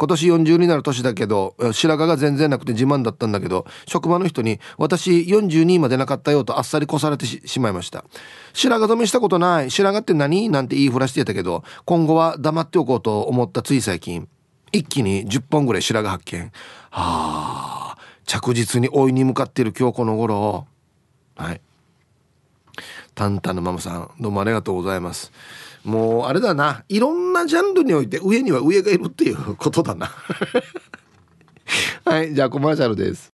[0.00, 8.06] 今年40になる年だけど白髪が全然なくて自慢だったんだけど職場の人に私42までなかったよとあっさり越されてしまいました。
[8.54, 9.70] 白髪染めしたことない。
[9.70, 10.48] 白髪って何？
[10.48, 14.26] なんて言いふらしてたけど今後は黙っておこうと思ったつい最近。
[14.72, 16.50] 一気に10本ぐらい白髪発見。
[16.90, 20.66] はあ着実に老いに向かっている今日この頃。
[21.36, 21.60] はい。
[23.14, 25.30] タンタンのママさんどうもありがとうございます。
[25.84, 26.84] もうあれだな。
[26.88, 30.10] いろんなジャンルにおいて上には上がいるっていうことだな。
[32.04, 33.32] はいじゃあコマーシャルです。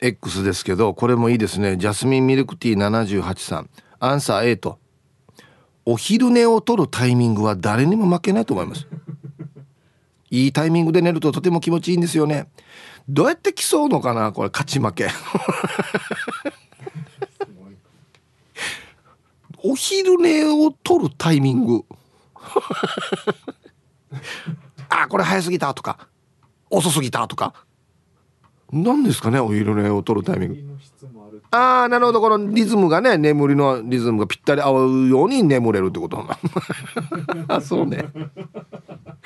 [0.00, 1.76] X ですけどこれもいいですね。
[1.76, 3.70] ジャスミンミルクティー78さん。
[3.98, 4.78] アンサー A と
[5.84, 8.86] お昼寝を取るタイミングは誰にも負けないと思います。
[10.30, 12.48] いいタイミングで寝るととても気持ちいいんですよね。
[13.08, 14.50] どうやって競うのかなこれ。
[14.52, 15.08] 勝ち負け。
[19.70, 21.84] お昼寝を取るタイミング。
[24.88, 26.08] あこれ早すぎたとか。
[26.70, 27.52] 遅すぎたとか。
[28.72, 30.78] 何ですかねお昼寝を取るタイミング。
[31.50, 32.22] ああなるほど。
[32.22, 36.26] このリズムがね眠りのリズムがぴったり合うように眠れるってこと
[37.48, 38.08] あ そうね。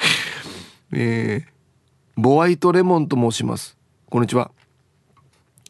[0.91, 3.79] えー、ボワイトレモンと申します。
[4.11, 4.51] こんにちは。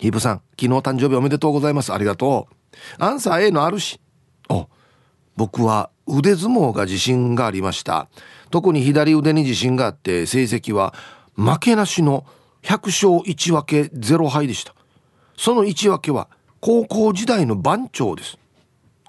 [0.00, 1.92] ヒープさん昨日誕生日おめでとうございます。
[1.92, 2.54] ありがとう。
[3.04, 4.00] アンサー A のあるし
[4.48, 4.66] あ
[5.36, 8.08] 僕は腕相撲が自信がありました。
[8.50, 10.94] 特に左腕に自信があって成績は
[11.36, 12.26] 負けなしの
[12.62, 14.74] 100勝1分け0敗でした。
[15.36, 16.28] その1分けは
[16.60, 18.38] 高校時代の番長です。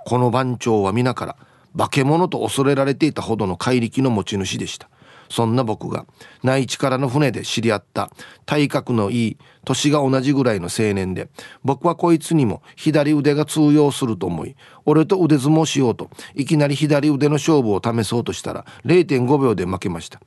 [0.06, 1.36] この番長は皆から
[1.78, 4.90] 化け物と恐れられていたほどの怪力の持ち主でした。
[5.30, 6.06] そんな僕が
[6.44, 8.12] 内地からの船で知り合った
[8.46, 11.30] 体格のいい年が同じぐらいの青年で
[11.64, 14.56] 僕はこいつにも左腕が通用すると思い
[14.86, 20.20] 俺と腕相撲しようといきなり左腕の勝負を試そうとしたら0.5秒で負けました。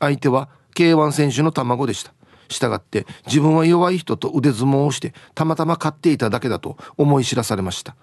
[0.00, 2.12] 相手は K1 選手の卵でした。
[2.48, 7.94] したがって自分は弱い人と腕相撲をしてたまたま勝っていただけだと思い知らされました。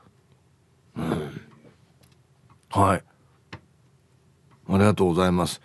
[0.95, 1.31] うん。
[2.69, 3.03] はい。
[4.67, 5.61] ありがとうございます。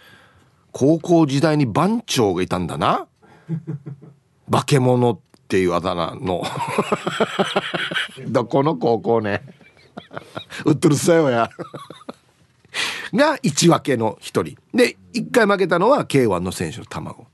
[0.72, 3.06] 高校時代に番長がいたんだな。
[4.50, 6.44] 化け物っていうあだ名の。
[8.28, 9.42] どこの高校ね。
[10.64, 11.50] うっとるさよや。
[13.12, 14.56] が1分けの1人。
[14.74, 17.26] で1回負けたのは K1 の選手の卵。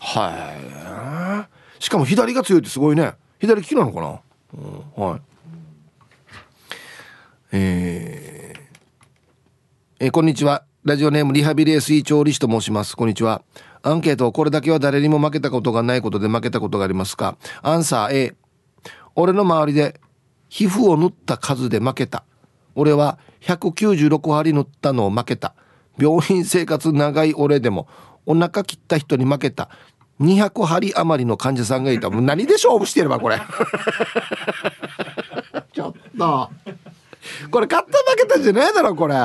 [0.00, 1.82] はい。
[1.82, 3.14] しかも左が強いってすごいね。
[3.38, 4.20] 左利きなのかな、
[4.96, 5.20] うん、はい。
[7.52, 12.96] えー、えー、こんにちはラジオネームリハビリエスイ調理師と申します。
[12.96, 13.42] こんにちは。
[13.82, 17.36] アンケート、これだけは誰にも負けたことがないことで負けたことがありますか？
[17.62, 18.36] アンサー A。
[19.16, 20.00] 俺の周りで
[20.48, 22.22] 皮膚を塗った数で負けた。
[22.76, 25.56] 俺は196針塗ったのを負けた。
[25.98, 27.88] 病院生活長い俺でも
[28.24, 29.70] お腹切った人に負けた。
[30.20, 32.10] 200針余りの患者さんがいた。
[32.10, 33.40] もう何で勝負してればこれ。
[35.74, 36.48] ちょっと。
[37.50, 39.16] これ勝った負けたんじゃないだろこれ。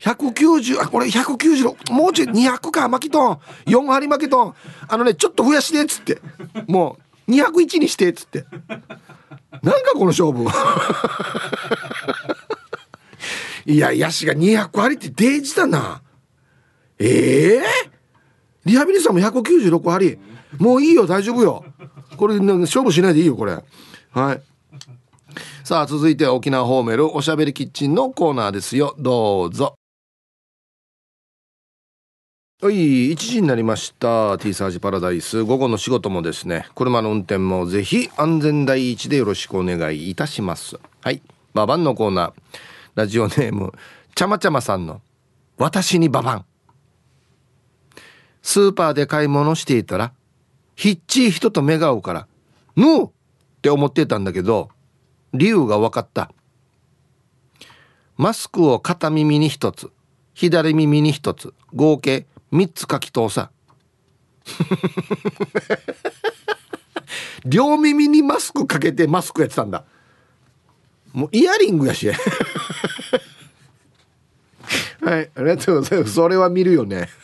[0.00, 4.54] 190あこれ196もうちょい200か巻きとん4針巻きとん
[4.88, 6.20] あのねちょっと増やしてっつって。
[6.66, 8.44] もう201にしてっつって。
[9.62, 10.46] なんかこの勝負。
[13.66, 16.00] いやヤシが200針ってデージだな。
[16.98, 17.60] ええ？
[17.60, 17.62] ー、
[18.64, 20.18] リハビリさんも196針
[20.58, 21.64] もういいよ大丈夫よ。
[22.16, 23.58] これ勝負しないでいいよこれ。
[24.10, 24.42] はい。
[25.64, 28.94] さあ続いては沖縄ホーメルおしゃべりキッチンのコーナーですよ。
[28.98, 29.77] どうぞ。
[32.60, 34.36] はい1時になりました。
[34.36, 35.44] T サージパラダイス。
[35.44, 40.76] 午後の仕事もですね車の運転もぜひ安全第一でよろしくお願いいたします。
[41.00, 41.22] はい
[41.54, 42.32] ババンのコーナー。
[42.96, 43.72] ラジオネーム
[44.16, 45.00] ちゃまちゃまさんの
[45.56, 46.44] 私にババン。
[48.42, 50.12] スーパーで買い物していたら
[50.74, 52.26] ひっちい人と目が合うから
[52.74, 53.10] 「ぬー!」っ
[53.62, 54.68] て思ってたんだけど
[55.32, 56.32] 理由が分かった。
[58.16, 59.92] マスクを片耳に一つ
[60.34, 63.50] 左耳に一つ合計3つ書き通さ。
[67.44, 69.84] 両耳にマスクかけてマスクやってたんだ。
[71.12, 72.10] もうイヤリングやし。
[75.00, 76.14] はいありがとうございます。
[76.14, 77.08] それは見るよね。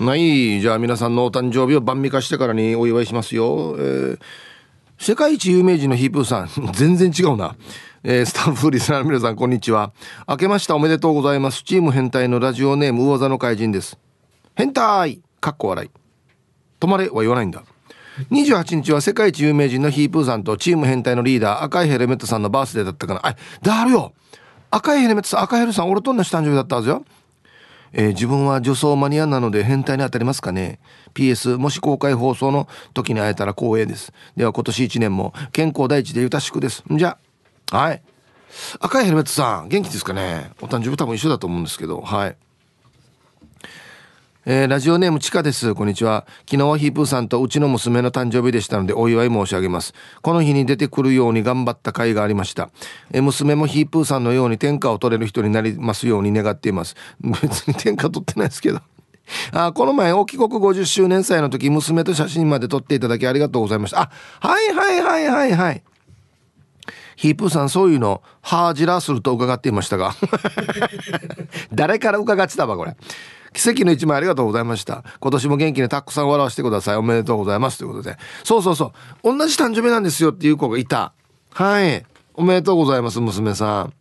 [0.00, 0.60] はい。
[0.60, 4.18] じゃあ皆さんのお誕生日を晩味化してからにお祝いしますよ、えー、
[4.98, 6.50] 世界一有名人のヒープーさん。
[6.72, 7.56] 全然違うな。
[8.08, 9.92] えー、スタッフリスナーの皆さんこんにちは。
[10.28, 11.64] 明けましたおめでとうございます。
[11.64, 13.98] チーム変態のラジオネーム魚座の怪人です。
[14.54, 15.20] 変態!
[15.40, 15.90] かっこ笑い。
[16.78, 17.64] 止まれは言わないんだ。
[18.30, 23.26] 28日は世界一有名人のヒープーさんとチーム変態のリーダー赤いヘルメットさんのバースデーだったかな。
[23.26, 24.12] あだるよ!
[24.70, 27.04] 赤いヘルメットさん赤ヘルさん俺と同じ誕生日だったはずよ。
[27.92, 30.78] えー、自分は女装マニアなので変態に当たりますかね。
[31.12, 34.12] PS もし公開放送の時に会えたら光栄です。
[34.36, 36.84] では今年1年も健康第一でゆたしくです。
[36.88, 37.18] じゃ
[37.70, 38.02] はい
[38.80, 40.52] 赤いヘルメットさん元気ですかね？
[40.60, 42.36] お誕生日多分一緒だと思うんですけどはい
[44.48, 45.74] えー、ラジオネームちかです。
[45.74, 46.24] こんにちは。
[46.48, 49.92] 昨日はヒープーさんとうちの娘の誕生日でしたのでお祝い申し上げます。
[50.22, 52.70] この日に出てくるように頑張った甲斐がありました。
[53.10, 56.94] えー、娘もヒープーさんのように天下を取れる人になりますように願っています。
[57.42, 58.80] 別に天下取ってないですけど。
[59.50, 64.02] あこの前、お帰国50周年祭の時、娘と写真まで撮っていただきありがとうございました。
[64.02, 64.10] あ、
[64.48, 65.82] はいはいはいはいはい。
[67.16, 70.14] ヒープーさんそういうのハージラすると伺っていましたが。
[71.72, 72.96] 誰から伺ってたわこれ。
[73.54, 75.02] 奇跡の一枚ありがとうございました。
[75.18, 76.96] 今年も元気にたくさん笑わせてください。
[76.96, 78.18] おめでとうございますということで。
[78.44, 78.92] そうそうそ
[79.24, 79.36] う。
[79.36, 81.12] 同じ誕生日なんですよっていう子がいた。
[81.52, 82.04] はい。
[82.34, 83.92] おめでとうございます娘さん。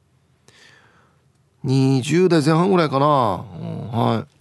[1.66, 4.36] 20代前半ぐらいかな、うん、はい。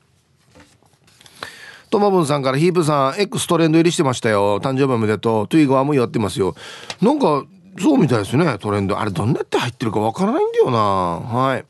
[1.90, 4.60] トマブンさんからヒープさん X トレンド入りしてましたよ。
[4.60, 5.48] 誕生日おめでとう。
[5.48, 6.56] トゥイゴアもやってますよ。
[7.00, 7.44] なんか
[7.78, 8.98] そうみたいですねトレンド。
[8.98, 10.78] あれどんなって入ってるかわからないんだよな。
[10.78, 11.64] はい。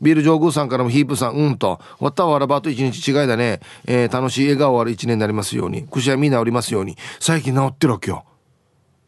[0.00, 1.80] ビール上宮さんからもヒープさんうんと。
[2.00, 5.84] わったわらばと一日違いだね、えー、楽しい笑顔ある一年になりますように。
[5.84, 6.96] くしゃみ治りますように。
[7.20, 8.24] 最近治ってるわけよ。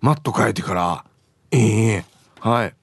[0.00, 1.04] マット変えてから。
[1.50, 2.04] ええ。
[2.40, 2.74] ー、はい。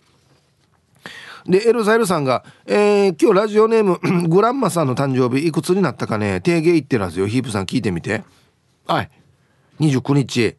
[1.47, 6.41] でエルザエルさんが、えー、今日ラジオネーム グランマさんの誕生日いくつになったかね。
[6.41, 7.27] 定芸言ってるはずよ。
[7.27, 8.23] ヒープさん聞いてみて。
[8.88, 9.10] はい。
[9.79, 10.58] 29日。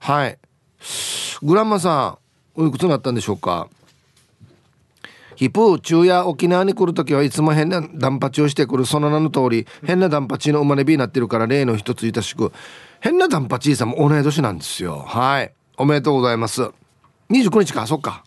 [0.00, 0.38] はい。
[1.42, 2.23] グランマさん
[2.54, 3.68] おいくつになったんでしょうか？
[5.36, 12.52] ヒプー中や沖縄に来る時はいつも変なダンパチをしてくるその名の通り変なダンパチの生まれ日になってるから例の一ついたしく
[13.00, 15.00] 変なダンパチさんも同い年なんですよ。
[15.00, 15.52] はい。
[15.76, 16.70] おめでとうございます。
[17.30, 17.86] 29日か。
[17.86, 18.24] そっか。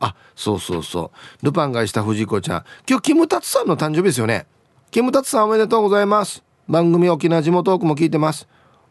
[0.00, 1.12] あそうそうそ
[1.42, 1.44] う。
[1.44, 2.64] ルパンがした藤子ちゃん。
[2.88, 4.46] 今日キムタツさんの誕生日ですよね。
[4.90, 6.42] キムタツさんおめでとうございます。
[6.66, 8.48] 番組沖縄地元トークも聞いてます。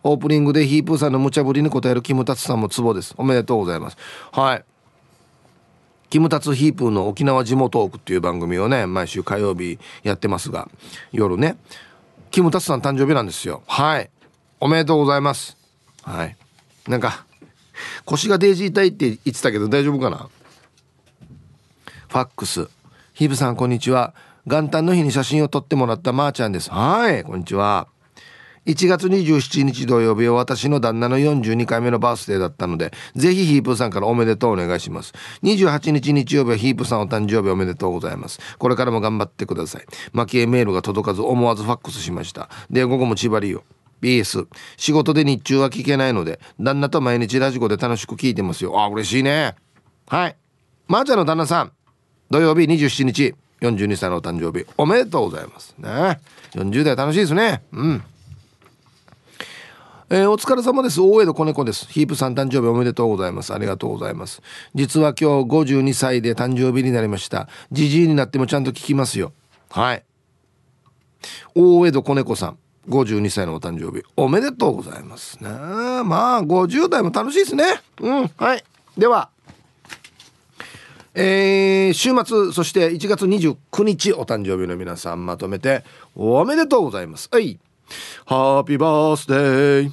[0.10, 3.14] オープニングでヒープーさんの無茶ぶりに答えるキムタツさんもツボです。
[3.18, 3.98] おめでとうございます。
[4.32, 4.64] はい。
[6.10, 10.70] キムタツヒープーの沖縄地元トークっていう番組をね毎週火曜日やってますが
[11.12, 11.58] 夜ね。
[12.32, 13.64] キムタツさん誕生日なんですよ。
[13.68, 14.10] はい。
[14.62, 15.58] おめでとうございます。
[16.04, 16.38] はい。
[16.88, 17.26] なんか
[18.06, 20.30] 腰がデージ痛いって言ってたけど大丈夫かな？
[22.08, 22.70] ファックス。
[23.14, 24.14] ヒープさんこんにちは。
[24.46, 26.72] 元旦の日に写真を撮ってもらったまーちゃんです。
[26.72, 27.26] はい。
[27.26, 27.90] こんにちは。
[28.68, 35.14] 1月27日土曜日は私の旦那の42回目のバースデーだったので、ぜひヒープさんからおめでとうお願いします。
[35.44, 38.40] 28日日曜日はヒープさんお誕生日おめでとうございます。
[38.60, 39.86] これからも頑張ってください。
[40.12, 42.50] 蒔絵メールが届かず思わずファックスしました。
[42.70, 43.64] で、午後も千葉りよ。
[44.02, 49.56] BS 仕事で日中は聞けないので旦那と毎日ラジコで楽しく聞いてますよあ嬉しいね
[50.06, 50.36] はい
[50.88, 51.72] まー、ちゃんの旦那さん
[52.30, 56.20] 土曜日27日42歳のお誕生日おめでとうございますね
[56.52, 58.04] 40代楽しいですねうん
[60.10, 61.02] えー、お疲れ様です。
[61.02, 61.86] 大江戸子猫です。
[61.88, 63.54] ヒープさん誕生日おめでとうございます。
[63.54, 64.42] ありがとうございます。
[64.74, 67.50] 実は今日52歳で誕生日になりました。
[67.74, 69.34] じじいになってもちゃんと聞きますよ。
[69.70, 70.06] はい。
[71.56, 72.58] 大江戸子猫さん。
[72.88, 77.66] 52歳のお誕生日おめでとうございますねまあ50代も楽しいですね
[78.00, 78.64] うんはい
[78.98, 79.30] では
[81.20, 85.84] えー、週末そして1月29日お誕生日の皆さんまとめて
[86.16, 87.60] おめでとうございますはい
[88.26, 89.92] ハッピーバースデー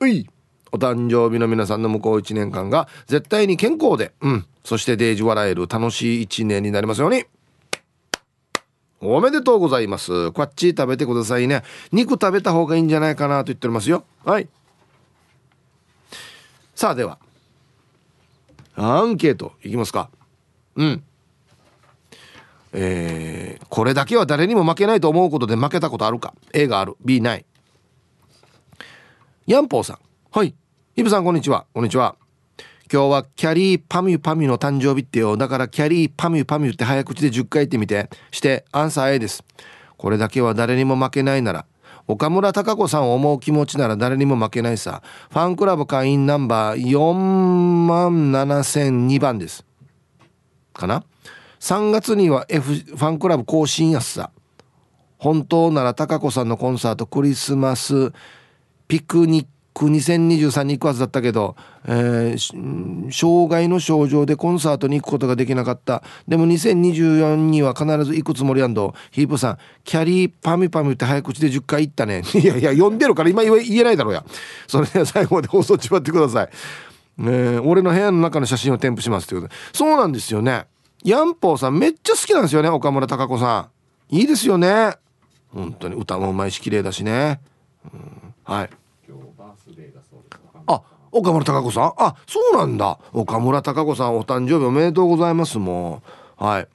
[0.00, 0.28] うい
[0.72, 7.24] お誕生日の皆さんの向こう1年間が絶対に健康で、うん、そしてデージ笑える楽しい1年になりますように。
[9.04, 10.30] おめでとうございます。
[10.30, 11.62] こっち食べてくださいね。
[11.90, 14.04] 肉食べた方がいいんじゃないかなと言っておりますよ。
[14.24, 14.48] はい。
[16.74, 17.18] さあでは、
[18.76, 20.08] アンケートいきますか。
[20.76, 21.04] うん。
[22.72, 26.34] えー、これだけは誰にも負けないと思うことで負けたことあるか。
[26.52, 26.96] A がある。
[27.04, 27.44] B ない。
[29.46, 29.98] ヤンポーさん。
[30.30, 30.54] はい。
[30.96, 31.66] イブさんこんにちは。
[31.74, 32.16] こんにちは。
[32.92, 35.36] 今日はキャリーパミュパミュの誕生日ってよ。
[35.36, 38.08] だからキャリーパミュパミュって早口で10回言ってみて。
[38.30, 39.44] してアンサー A です。
[39.96, 41.66] これだけは誰にも負けないなら。
[42.08, 45.02] 岡村孝子さんを思う気持ちなら誰にも負けないさ。
[45.30, 49.64] ファンクラブ会員ナンバー4万7002番です。
[50.74, 51.04] かな？
[51.62, 54.32] 3月には F ファンクラブ更新やすさ。
[55.16, 58.12] 本当なら高子さんのコンサートクリスマス
[58.88, 61.54] ピクニック2023に行くはずだったけど、
[61.86, 66.02] えー、障害の症状でコンサートに行くことができなかった。
[66.26, 68.96] でも2024には必ず行くつもりやんど。
[69.12, 72.22] ヒープさんキャリーパミパミって早口で10回言ったね。
[72.34, 74.24] いやいや読んでるから今言えないだろうや。
[74.66, 76.48] それでは最後まで放送ちまってください、
[77.20, 79.54] えー、俺の部屋の中の写真を添付しますってことで。
[79.72, 80.66] そうなんですよね。
[81.04, 83.70] ヤンポーさんめっちゃ好きなんですよね岡村孝子さ
[84.10, 84.16] ん。
[84.16, 84.96] いいですよね。
[85.52, 87.40] 本当に歌もうまいし綺麗だしね、
[87.92, 88.70] うん、はい。
[90.66, 91.92] あ岡村孝子さん？
[91.98, 92.98] あそうなんだ。
[93.12, 96.02] 岡村孝子さんお誕生日おめでとうございますも
[96.40, 96.44] う。
[96.44, 96.68] はい。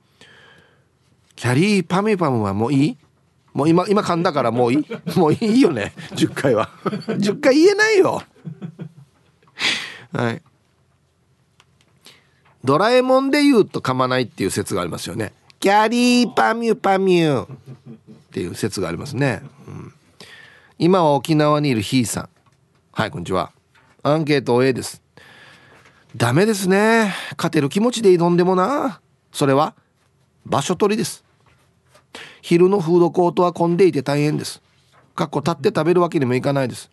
[1.35, 2.97] キャリーパミパムはもういい？
[3.53, 5.19] もう今今噛んだからもういい？
[5.19, 6.69] もういいよね10回は。
[6.83, 8.21] 10回言えないよ。
[10.13, 10.41] はい。
[12.67, 15.31] ドラえもんで言うと噛まないっていう説がありますよね。
[15.61, 17.47] キャリーパミュパミュっ
[18.33, 19.93] ていう説がありますね、うん、
[20.77, 22.29] 今は沖縄にいるひーさん。
[22.91, 23.53] はいこんにちは。
[24.03, 25.01] アンケート A です。
[26.17, 27.13] ダメですね。
[27.37, 28.99] 勝てる気持ちで挑んでもな。
[29.31, 29.73] それは
[30.45, 31.23] 場所取りです。
[32.41, 34.61] 昼のフードコートは混んでいて大変です。
[35.15, 36.91] かっこ立って食べるわけにもいかないです。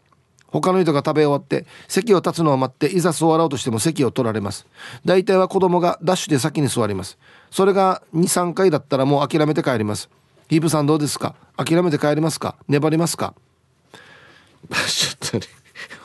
[0.54, 4.66] 他の人が食べ終わって席を立つのを待っていざ座ろうとしても席を取られます。
[5.04, 7.18] 大体は子供がダッシュで先に座ります。
[7.50, 10.08] それが23回だったらもう諦めて帰ります。
[10.48, 11.34] ヒープさんどうですか？
[11.56, 12.54] 諦めて帰りますか？
[12.68, 13.34] 粘りますか？
[14.68, 15.48] 場所取り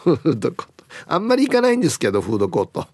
[0.04, 0.86] フードコート。
[1.06, 2.88] あんまり行かないんですけどフードコート。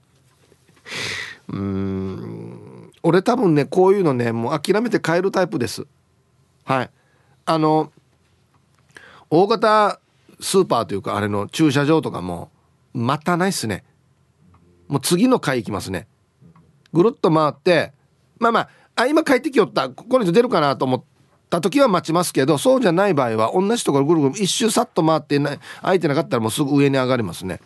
[1.48, 2.92] うん。
[3.02, 5.88] 俺多分ねこういうのねもう諦めて帰るタイプです。
[6.66, 6.90] はい。
[7.46, 7.94] あの
[9.30, 10.00] 大型
[10.40, 12.52] スーパーというかあれの駐車場とかも
[12.94, 13.84] またないっすね。
[14.88, 16.08] もう次の回行きますね。
[16.94, 17.94] ぐるっと回って
[18.40, 19.90] まあまああ今帰ってきよった。
[19.90, 21.04] この人出るかなと思っ
[21.50, 27.60] た時は待ちますけどそうじゃない場合は同じところぐるぐる一周さっと回ってな空いてなかったらもうすぐ上に上がりますね。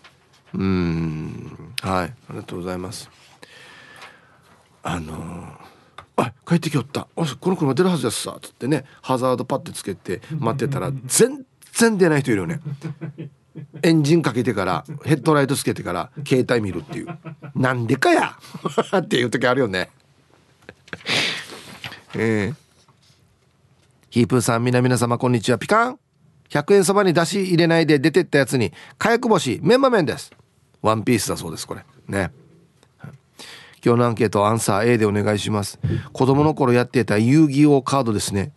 [0.53, 1.73] うん。
[1.81, 2.05] はい。
[2.05, 3.09] ありがとうございます。
[4.81, 7.07] あのー、あ帰ってきよった。
[7.15, 8.37] この車出るはずですさ。
[8.41, 12.59] つってねハザードパッてつけて待ってたら全然出ない人いるよね。
[13.83, 17.07] エンジンかけてからヘッドライトつけてから携帯見るっていう。
[17.55, 18.37] なんでかや。
[18.97, 19.89] っていう時あるよね。
[22.15, 22.55] えー、
[24.09, 25.57] ヒープーさん皆々様こんにちは。
[25.57, 25.99] ピカン。
[26.49, 30.31] 100円そばに出し入れないで出てったやつに火薬星メンマ麺です。
[30.81, 31.85] ワンピースだそうですこれ。
[32.07, 32.31] ね。
[33.85, 35.79] 今日のアンケートアンサー A でお願いします。
[36.11, 38.51] 子供の頃やっていた遊戯王カードですね。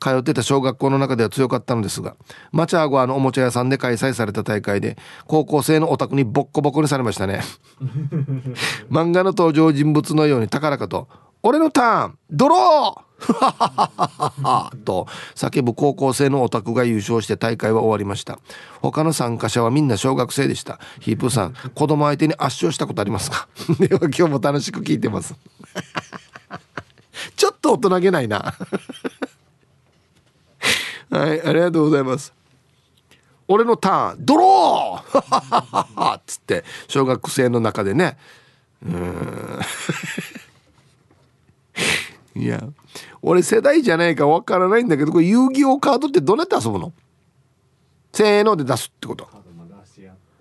[0.00, 2.16] 通ってた小学校の中では強かったのですが
[2.52, 4.96] マチャーゴアのおもちゃ屋さんで開催された大会で
[5.26, 7.40] 高校生のオタクにボッコボコにされましたね。
[8.90, 11.08] 漫画の登場人物のように高らかと
[11.42, 13.08] 「俺のターンドロー!
[14.84, 18.38] 」と叫ぶ高校生のオタクが優勝して大会は終わりました。
[18.80, 20.78] 他の参加者はみんな小学生でした。
[21.00, 23.48] ヒープさん子供相手に圧勝したことありますか？
[23.80, 25.34] では今日も楽しく聞いてます。
[27.36, 28.54] ちょっと大人げないな
[31.10, 32.32] はいありがとうございます。
[33.50, 36.16] 俺のターンドロー！
[36.18, 38.18] っ つって小学生の中でね。
[38.84, 39.60] うん。
[42.42, 42.62] いや
[43.22, 46.92] 俺世代じゃないかわからないんだけどこれ遊戯王カードってどうやって遊ぶの？
[48.12, 49.28] せーので出すってこと。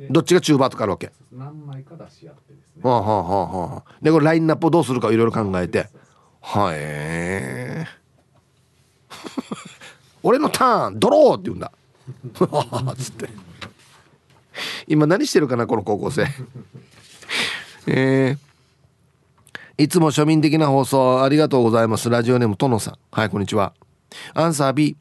[0.09, 1.11] どっちが中盤とかあるわけ？
[1.31, 2.81] 何枚か出し合ってですね。
[2.83, 3.93] はあはあはあはあ。
[4.01, 5.89] でこれラインナップをどうするかいろいろ考えて。
[6.41, 7.85] はい、え
[10.23, 11.71] 俺のターンドローって言うんだ
[12.97, 13.29] つって
[14.87, 16.27] 今何してるかなこの高校生
[17.87, 18.47] えー
[19.79, 22.09] いつも庶民的な放送ありがとうございます。
[22.09, 22.97] ラジオネームトノさん。
[23.11, 23.73] はい、こんにちは。
[24.33, 24.97] アンサー B。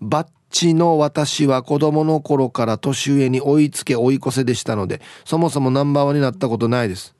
[0.00, 7.14] バッチの私は子供の頃から年上に追いつけ追い越せでしたので、そもそもナンバーワンになったことないです。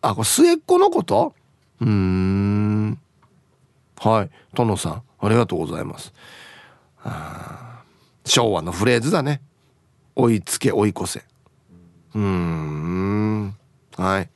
[0.00, 1.32] あ、これ末っ子のこと？
[1.80, 2.98] うーん。
[4.00, 5.02] はい、トノさん。
[5.22, 6.12] ありがとうございます。
[8.24, 9.40] 昭和のフレーズだね。
[10.14, 11.24] 追いつけ追い越せ。
[12.14, 13.56] うーん。
[13.96, 14.28] はい。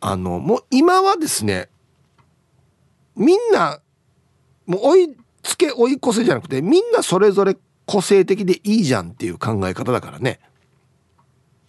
[0.00, 1.68] あのもう今はですね
[3.16, 3.80] みんな
[4.66, 10.38] もう追いつけ追い越せじゃなくてみんなそれぞれ個性的でいいじゃんっていう考え方だからね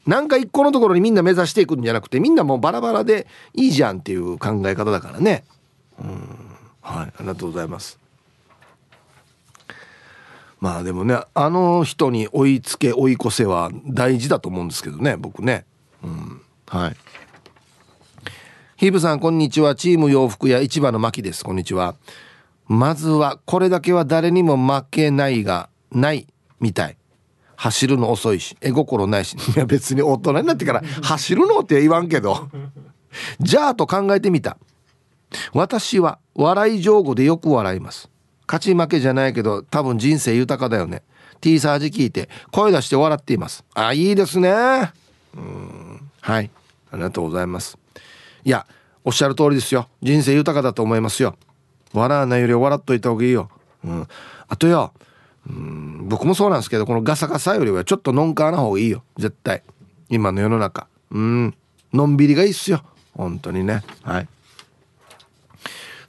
[0.05, 5.43] なんか一個のところにみんな目指していくんじゃなくてみんなもうバラバラでいいじゃんっていう考え方だからね
[5.99, 6.48] うん
[6.81, 7.99] はいありがとうございます。
[10.59, 15.65] まあでもねあの人に追いつけ追い越せは大事だと思うんですけどね僕ね。
[16.03, 16.95] うんはい。
[18.77, 19.75] ヒーブさんこんにちは。
[19.75, 21.43] チーム洋服屋市場の牧です。
[21.43, 21.95] こんにちは。
[22.67, 26.27] まずはこれだけは誰にも負けないがない
[26.59, 26.97] みたい。
[27.55, 29.35] 走るの遅いし絵心ないし。
[29.55, 32.49] いや別に大人になってから走るのって言わんけど。
[33.39, 34.57] じゃあと考えてみた。
[35.53, 38.09] 私は笑い上手でよく笑います。
[38.47, 41.03] 勝ち負けじゃないけど多分人生豊かだよね。
[41.41, 43.63] T サージ聞いて声出して笑っています。
[43.73, 44.49] あいいですね。
[45.35, 46.11] うん。
[46.21, 46.49] はい。
[46.91, 47.77] ありがとうございます。
[48.43, 48.65] いや
[49.03, 49.87] おっしゃる通りですよ。
[50.01, 51.35] 人生豊かだと思いますよ。
[51.93, 53.49] 笑わないより笑っといた方がいいよ、
[53.83, 54.07] うん、
[54.47, 54.93] あとよ
[55.47, 59.03] うん僕もそうなんですけどこのガサガサよりはちょっとのんかな方がいいよ。
[59.17, 59.63] 絶対。
[60.09, 60.87] 今の世の中。
[61.11, 61.55] うん。
[61.93, 62.83] のんびりがいいっすよ。
[63.15, 63.83] 本当にね。
[64.03, 64.27] はい。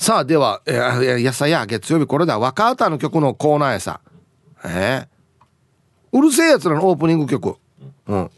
[0.01, 2.39] さあでは、えー、やさや月曜日これだ。
[2.39, 4.01] 若歌の曲のコーナーやさ。
[4.65, 7.59] えー、うるせえやつらのオープニング曲。
[8.07, 8.31] うん。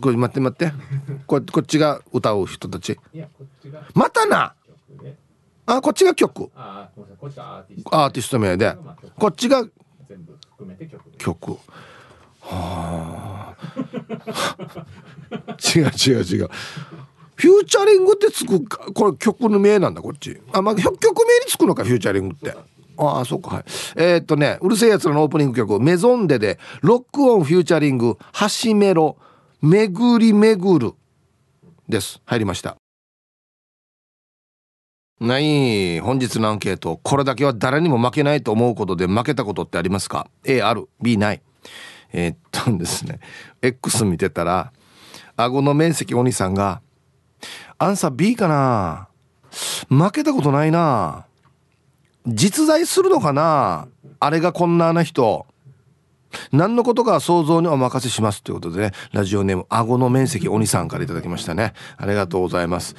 [0.00, 0.72] これ待って待って。
[1.28, 2.98] ここっちが歌う人たち。
[3.94, 4.56] またな。
[5.64, 6.50] あこっちが曲。
[6.56, 8.76] アーティスト名で。
[9.16, 9.64] こっちが
[11.18, 11.52] 曲。
[12.40, 13.58] はあ。
[15.76, 16.48] 違う違う違う
[17.38, 20.40] フューチャリングってつくかこれ曲の名なんだこっち。
[20.52, 22.56] あまあ曲名につくのかフューチャリングって。
[22.96, 23.64] ああそっかはい。
[23.94, 30.92] えー、っとねうるせえやつらのオープニング曲「MAISONdes」でロックオンフューチャリング「はしメロ」「めぐりめぐる」
[31.88, 32.20] です。
[32.24, 32.76] 入りました。
[35.20, 40.88] ない本日のアンケートこれだけは誰にも負けないと思うことで負けたことってありますか？A ある。
[41.00, 41.42] B ない。
[42.12, 43.20] えー、っとですね
[43.62, 44.72] X 見てたら
[45.36, 46.80] 顎の面積お兄さんが
[47.78, 49.08] アンサー B かな。
[49.88, 51.26] 負けたことないな。
[52.26, 53.88] 実在するのかな。
[54.20, 55.46] あれがこんなな人。
[56.52, 58.92] 何のことか想像にお任せしますということでね。
[59.12, 61.72] ラジオネーム顎の面積鬼さんから頂きましたね。
[61.96, 62.96] ありがとうございます。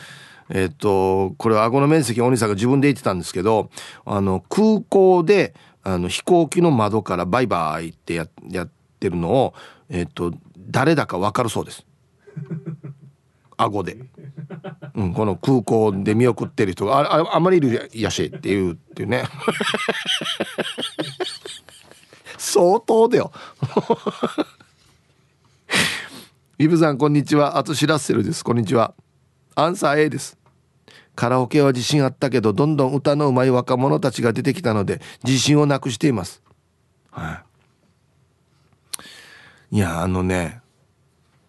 [0.50, 3.70] えっとこれは顎の面積鬼さんが自分で言ってたんですけど
[4.04, 5.54] あの空港で
[5.84, 8.70] あの飛行機の窓からバイバイってややっ
[9.00, 9.54] てるのを
[9.90, 11.86] えっと誰だか分かるそうです。
[13.60, 13.97] 顎で。
[14.95, 19.24] うん、この空港で見送ってる人があああまりいるやしっていうっていうね。
[22.38, 23.32] 相当だよ。
[26.57, 27.57] イブさんこんにちは。
[27.57, 28.43] あとしらっせるです。
[28.43, 28.93] こんにちは。
[29.55, 30.38] アンサー A です。
[31.16, 36.41] カラオケは自信あったけどどんどん歌のうまい若者たちが出てきたので自信をなくしています。
[37.12, 37.43] は
[39.72, 39.76] い。
[39.76, 40.62] いやあのね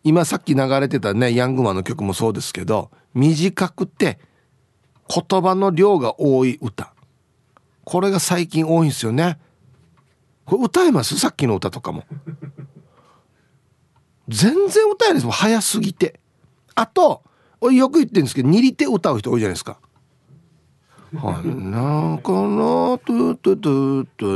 [0.02, 4.18] 今さっき流れてたねヤングマンの曲もそうですけど短くて
[5.08, 6.94] 言葉の量が多い歌。
[7.84, 9.38] これが最近多いんですよね。
[10.44, 11.18] これ歌えます？
[11.18, 12.04] さっきの歌とかも。
[14.28, 15.32] 全然歌えないですもん。
[15.32, 16.20] 早すぎて。
[16.76, 17.22] あと
[17.60, 19.78] 俺よく言ってるんですけど握り手歌う人多いじゃないですか
[21.14, 24.26] 「はなかなトゥトゥトゥト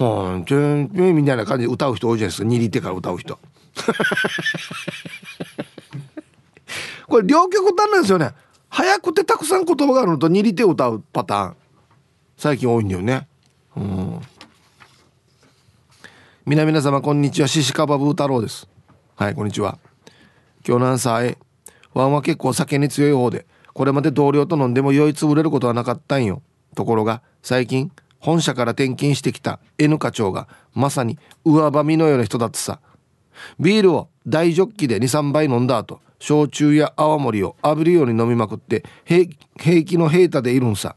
[0.00, 2.48] ゥはんちんみたいな感じで歌う人多いじゃないですか。
[2.48, 3.38] 握り手から歌う人。
[7.06, 8.32] これ両極端なんですよね。
[8.68, 11.56] 早くてたくさん言葉があるのと握り手を歌うパターン。
[12.36, 13.28] 最近多いんだよね。
[13.76, 14.20] うん。
[16.46, 17.48] 皆々様こんにちは。
[17.48, 18.68] シシカバブー太郎です。
[19.16, 19.78] はいこんにちは。
[20.66, 21.38] 今日のアンサー A
[21.92, 23.46] ワンは結構酒に強い方で。
[23.72, 26.42] これまで同僚と飲んでも酔いつぶれることはなかったんよ。
[26.74, 32.80] ところが最近本社から転勤してきた N 課長がまさに上ばみのような人だってさ。
[33.58, 39.26] ビールを大ジョッキで23杯飲んだ後焼酎や泡盛を浴びるように飲みまくって平
[39.82, 40.96] 気の平太でいるんさ。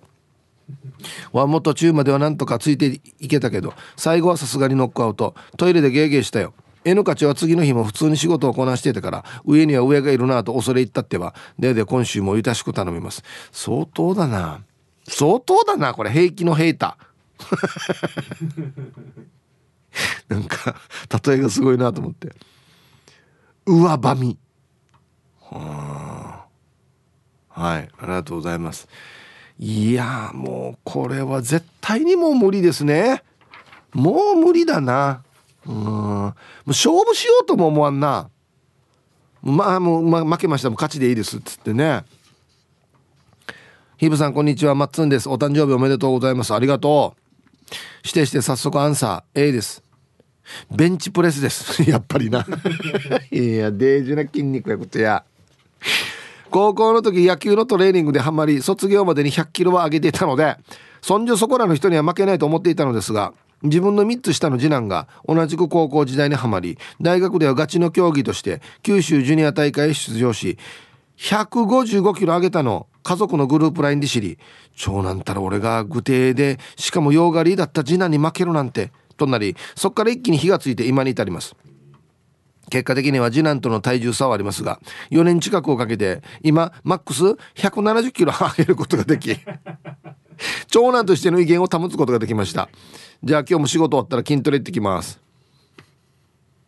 [1.32, 5.36] ワンも途中まではなんとかついていけたけど最後はさすがにノックアウト。
[5.58, 6.54] トイレでゲーゲーしたよ。
[6.86, 13.24] N 課長は次の日も普通に仕事をこなしてたから上には上がいるなと恐れ入ったってはでで今週もゆたしく頼みます。
[13.52, 14.62] 相当だな。
[15.08, 16.12] 相当だなこれ。
[16.12, 16.96] 平気の平太。
[20.30, 20.76] なんか
[21.26, 22.34] 例えがすごいなと思って。
[23.66, 24.38] 上ばみ
[25.42, 26.46] は
[27.50, 28.88] はいありがとうございます。
[29.60, 33.24] いやもうこれは絶対にもう無理ですね。
[33.94, 35.24] もう無理だな。
[35.66, 35.74] うん。
[35.76, 36.34] もう
[36.68, 38.30] 勝負しようとも思わんな。
[39.42, 40.70] まあもう、ま、負けました。
[40.70, 42.04] も勝ちでいいですっつってね。
[43.98, 44.76] ヒブさんこんにちは。
[44.76, 45.28] マッツンです。
[45.28, 46.54] お誕生日おめでとうございます。
[46.54, 47.16] ありがと
[48.04, 48.08] う。
[48.08, 49.40] してして早速アンサー。
[49.42, 49.87] A です。
[50.72, 51.84] ベンチプレスです。
[51.89, 52.45] やっぱりな。
[53.32, 55.24] いやデージな筋肉やことや。
[56.50, 60.56] 高校の時野球のトレーニングでハマり卒業までに100キロは上げていたので
[61.02, 63.34] そんじょそこらの人には負けないと思っていたのですが
[63.64, 70.58] 自分の3つ下の次男が同じく高校時代にはまり大学ではガチの競技として九州ジュニア大会へ出場し
[71.18, 74.38] 155キロ上げたの家族のグループ LINE で知り
[74.76, 81.55] 長男たら俺が具体でしかも洋刈りだった次男に負けるなんてとなりそっから一気に火がついて今に至ります。
[82.70, 84.80] 結果的には次男との体重差はありますが
[85.11, 87.24] 4年近くをかけて今マックス
[87.55, 89.38] 170キロ上げることができ
[90.68, 92.70] 長男としての威厳を保つことができました。
[93.24, 95.20] じゃあ今日も仕事終わったら筋トレ行ってきます。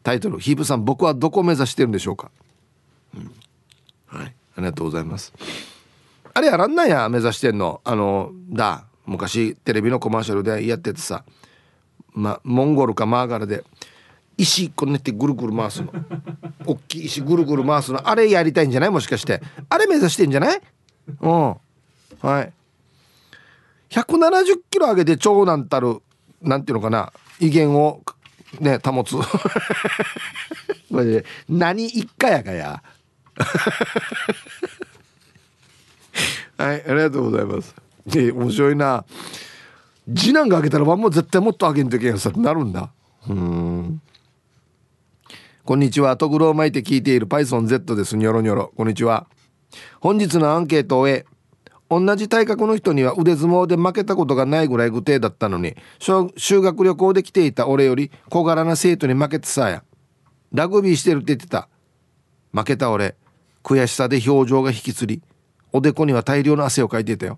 [0.02, 2.32] タイトル「ヒープさん僕はどこを目指してるんでしょうか?」
[3.16, 3.32] うん。
[4.08, 4.34] はい。
[4.56, 5.34] ありがとうございます。
[6.34, 7.82] あれやらんなんや目指してんの。
[7.84, 11.24] あのだ昔テレビのコマーシャルでやっててさ。
[12.14, 13.64] まモンゴルかマーガラで
[14.38, 15.92] 石1個ねってぐるぐる回すの。
[16.66, 18.08] 大きい石ぐるぐる回すの。
[18.08, 18.90] あれやりたいんじゃない？
[18.90, 19.42] もしかして。
[19.70, 20.62] あれ目指してんじゃない？
[21.22, 21.56] うん。
[22.22, 22.54] はい。
[23.90, 26.02] 170キロ上げて長男たる
[26.42, 27.12] なんていうのかな？
[27.40, 28.02] 威厳を
[28.60, 29.16] ね保つ。
[31.50, 32.82] 何一回やかや。
[36.58, 37.74] はいありがとうございます。
[38.16, 39.06] え面白いな
[40.16, 42.92] 次男が開けたらワンも絶対もっと開けんといけんさってなるんだ。
[43.28, 44.02] うん。
[45.64, 48.18] こんにちはトグロを巻いて聞いている PythonZ です。
[48.18, 48.72] ニョロニョロ。
[48.76, 49.28] こんにちは。
[50.00, 51.26] 本日のアンケートを終え
[51.92, 55.76] 同じ体格の人には腕相撲で負けたことがないぐらい具体だったのに
[56.38, 59.84] 修学旅行で来ていた俺より小柄な生徒に負けてさや。
[60.52, 61.70] ラグビーしてるって言ってた。
[62.52, 63.16] 負けた俺。
[63.64, 65.22] 悔しさで表情が引きつり
[65.72, 67.38] おでこには大量の汗をかいていたよ。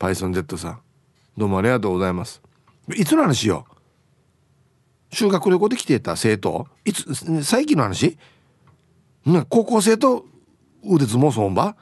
[0.00, 0.80] PythonZ さん。
[1.36, 2.40] どうもありがとうございます。
[2.96, 3.66] いつの話よ？
[5.12, 6.66] 修学旅行で来てた生徒？
[6.86, 8.16] いつ最近の話？
[9.50, 10.24] 高校生と
[10.82, 11.76] 腕相撲そんば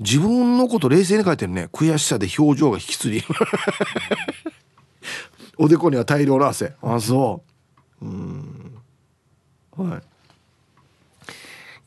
[0.00, 1.68] 自分のこと冷静に書いてるね。
[1.72, 3.22] 悔しさで表情が引きつり。
[5.56, 6.74] おでこには大量の汗。
[6.82, 7.44] あそ
[8.00, 8.04] う。
[8.06, 8.82] うん。
[9.76, 10.09] はい。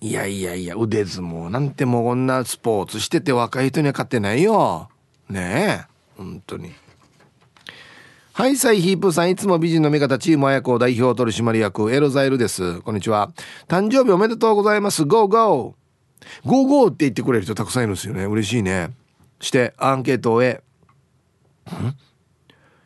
[0.03, 4.89] いやいやいや腕相撲なんてもうこんなスポーツしてて若い人には勝てないよ。
[5.29, 6.73] ねえ本当に。
[8.33, 12.81] はいサイヒープさんいつも美人の味方チーム綾子代表取締役エロザイルです。
[12.81, 13.31] こんにちは。
[13.69, 15.05] 誕生日おめでとうございます。
[15.05, 16.49] ゴーゴー。
[16.49, 18.25] ゴーゴーって言ってくれる人たくさんいるんですよね。
[18.25, 18.89] 嬉しいね。
[19.39, 20.63] してアンケートを終え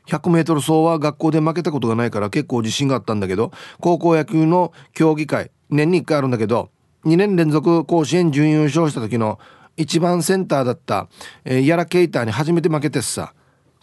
[0.05, 3.51] 100m 走は学校で負けたことがないから結構自信があったんだけど
[3.82, 6.70] 高校野球の競技会年に1回あるんだけど
[7.06, 9.39] 2年連続甲子園準優勝した時の
[9.76, 11.08] 一番センターだった、
[11.45, 13.34] えー、ヤラケイターに初めて負けてさ。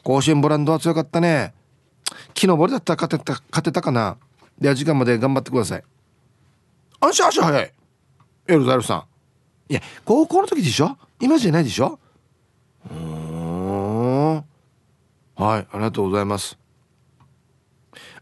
[0.03, 1.55] 甲子園ブランドは強かったね。
[2.35, 4.19] 木登りだったら勝てた勝てたかな。
[4.61, 5.85] では時間まで頑張ってください。
[7.01, 7.73] 足足早い。
[8.49, 9.73] エルザルさん。
[9.73, 10.99] いや高校の時でしょ？
[11.21, 11.99] 今じゃないでしょ？
[12.91, 14.35] うん。
[14.37, 14.45] はい
[15.37, 16.59] ありがとうございます。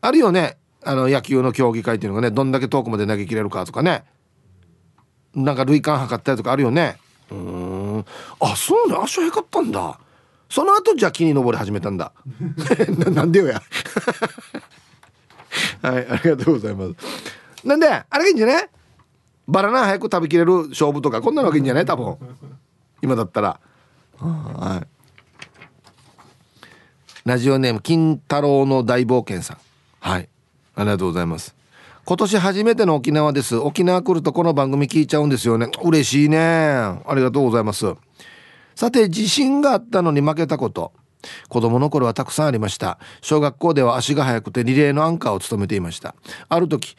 [0.00, 0.58] あるよね。
[0.84, 4.04] あの野球の競技会っていうのがねどんだけ遠くまで投げ切れるかとかね
[5.34, 6.98] なんか類間測ったりとかあるよね。
[7.30, 8.04] うん。
[8.40, 9.98] あそうね足早かったんだ。
[10.50, 12.12] その後じゃあ木に登り始めたんだ。
[13.10, 13.62] なんでよや。
[15.82, 16.94] はいありがとうございます。
[17.66, 18.68] なんであれがいいんじゃね
[19.48, 21.84] バナナ早く食べきれる勝負とかこんなのがいいんじゃない？
[21.84, 22.16] 多分。
[23.00, 23.58] 今だったら。
[24.18, 24.86] はい。
[27.24, 29.58] ラジオネーム金太郎の大冒険さん。
[30.00, 30.28] はい。
[30.74, 31.54] ありがとうございます。
[32.04, 33.56] 今年初めての沖縄です。
[33.56, 35.68] 沖縄来るとこの番組聞いちゃうんですよね。
[35.84, 36.36] 嬉しいね。
[36.36, 37.94] ありがとうございます。
[38.74, 40.92] さて自信があったのに負けたこと。
[41.48, 42.98] 子供の頃はたくさんありました。
[43.20, 46.16] 小学校では足が速くてリレーのアンカーを務めていました。
[46.48, 46.96] ある時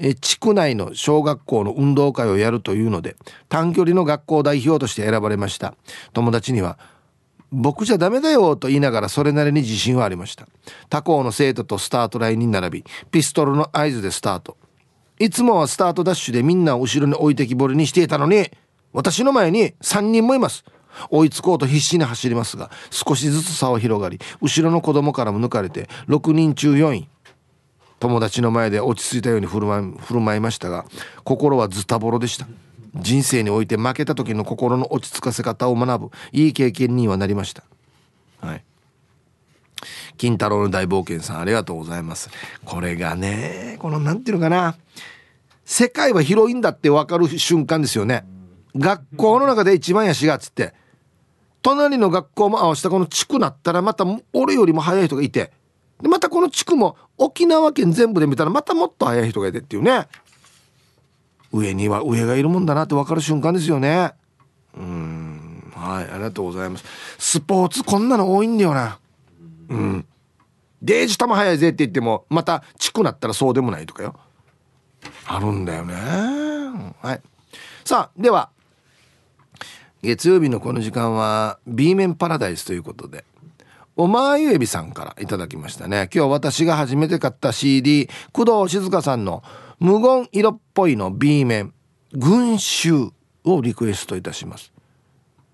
[0.00, 3.14] え地区内の小学校の運動会をやるというので
[3.48, 5.76] 短距離の学校代表として選ばれました。
[6.12, 6.80] 友達には
[7.52, 10.48] 僕じゃダメだよと言いながらそれなりに自信はありました。
[10.88, 14.56] 他校の生徒とスタートラインに並びピストルの合図でスタート。
[15.18, 18.50] いつもはスタートダッシュでみんなを後ろに置いてきぼりにしていたのに
[18.92, 20.64] 私の前に3人もいます。
[21.10, 27.08] 追いつこうと必死に走りますが少しずつ差は広がり後ろの子供からも抜かれて6人中4位。
[27.98, 30.86] 友達の前で落ち着いたように振る舞いましたが
[31.22, 32.48] 心はズタボロでした。
[32.94, 36.10] 人生において負けた時の心の落ち着かせ方を学ぶ。
[36.32, 37.64] いい経験にはなりました。
[38.40, 38.64] はい。
[40.16, 42.30] 金太郎の大冒険さんありがとうございます。
[42.64, 44.76] これがねこの何ていうのかな。
[45.64, 48.24] 世界は広いんだって分かる瞬間ですよね。
[48.76, 50.74] 学校の中で一番やしがっつって。
[51.62, 55.52] 隣の学校も合わせたこの地区なったらまた俺よりも早い人がいて。
[56.00, 60.08] でまたこの地区も沖縄県全部で見たらまたもっと早い人がいてっていうね。
[61.52, 64.12] 上には上がいるもんだなって分かる瞬間ですよね。
[64.76, 65.72] うん。
[65.74, 66.84] はいありがとうございます。
[67.18, 68.98] スポーツこんなの多いんだよな。
[69.68, 70.06] うん。
[70.80, 74.14] デージ球速いぜって言ってもまた地区なったらそうでもないとかよ。
[75.26, 75.94] あるんだよね。
[75.94, 77.20] はい。
[77.84, 78.50] さあでは
[80.02, 83.24] 月曜日のこの時間は B 面パラダイスということで
[83.96, 86.08] おまゆえびさんからいただきましたね。
[86.12, 89.42] 今日私が初めて買った CD 工藤静香さんの
[89.82, 91.74] 無言色っぽいの B 面
[92.12, 93.10] 群衆
[93.42, 94.72] をリクエストいたします。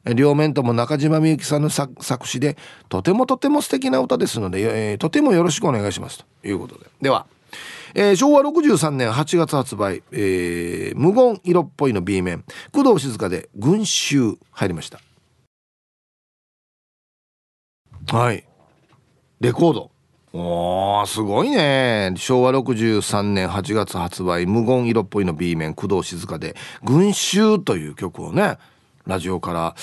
[0.05, 2.59] 両面とも中島みゆきさんの作詞で
[2.91, 6.27] とてもとても素敵な歌ですので、えー、とてもよろしくお願いしますと。
[6.47, 6.87] いうことで。
[7.01, 7.27] では、
[7.95, 15.01] えー、昭和63年8月発売、えー、無言色っぽいの B 面工藤静香で群衆入りました。
[18.15, 18.47] はい。
[19.41, 19.91] レコード。
[20.41, 22.13] おーすごいね。
[22.17, 28.57] 昭和63年8月発売無言色っぽいの B 面工藤静香で「群衆」という曲をね
[29.05, 29.75] ラジオから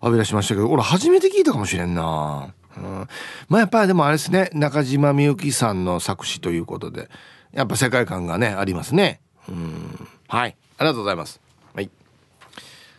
[0.00, 3.08] 浴び出しましたけど俺初めて聞いたかもしれんな、うん、
[3.48, 7.10] まあやっぱりでもあれですね中島みゆきさんの作詞ということで
[7.52, 9.20] やっぱ世界観がねありますね。
[9.48, 10.08] うん。
[10.28, 10.56] はい。
[10.78, 11.40] ありがとうございます。
[11.74, 11.90] はい。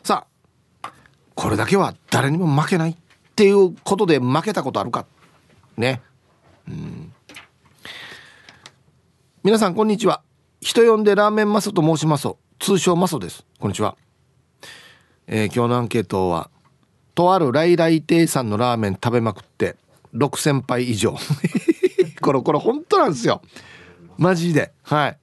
[0.04, 0.28] さ
[0.84, 0.92] あ
[1.34, 2.96] これだけは誰にも負けないっ
[3.36, 5.06] ていうことで負けたことあるか。
[5.78, 6.02] ね。
[6.68, 6.99] うん。
[9.42, 10.22] 皆さんこんにちは。
[10.60, 12.28] 人呼んでラーメンマソと申します。
[12.60, 13.46] 通称マソです。
[13.58, 13.96] こんにちは、
[15.28, 16.50] えー、今日のアンケートは
[17.16, 19.78] とある来来亭さんのラーメン食べまくって
[20.14, 21.16] 6000杯以上。
[22.22, 23.42] これこれ本当なんですよ。
[24.18, 24.74] マジで。
[24.84, 25.18] はい。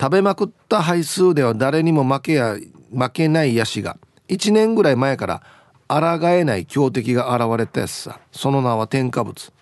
[0.00, 2.56] 食べまくった杯数では誰にも負けや
[2.92, 3.96] 負けないヤシが
[4.28, 5.42] 1年ぐらい前から
[5.86, 8.18] 抗えない強敵が現れたやつさ。
[8.32, 9.52] その名は添加物。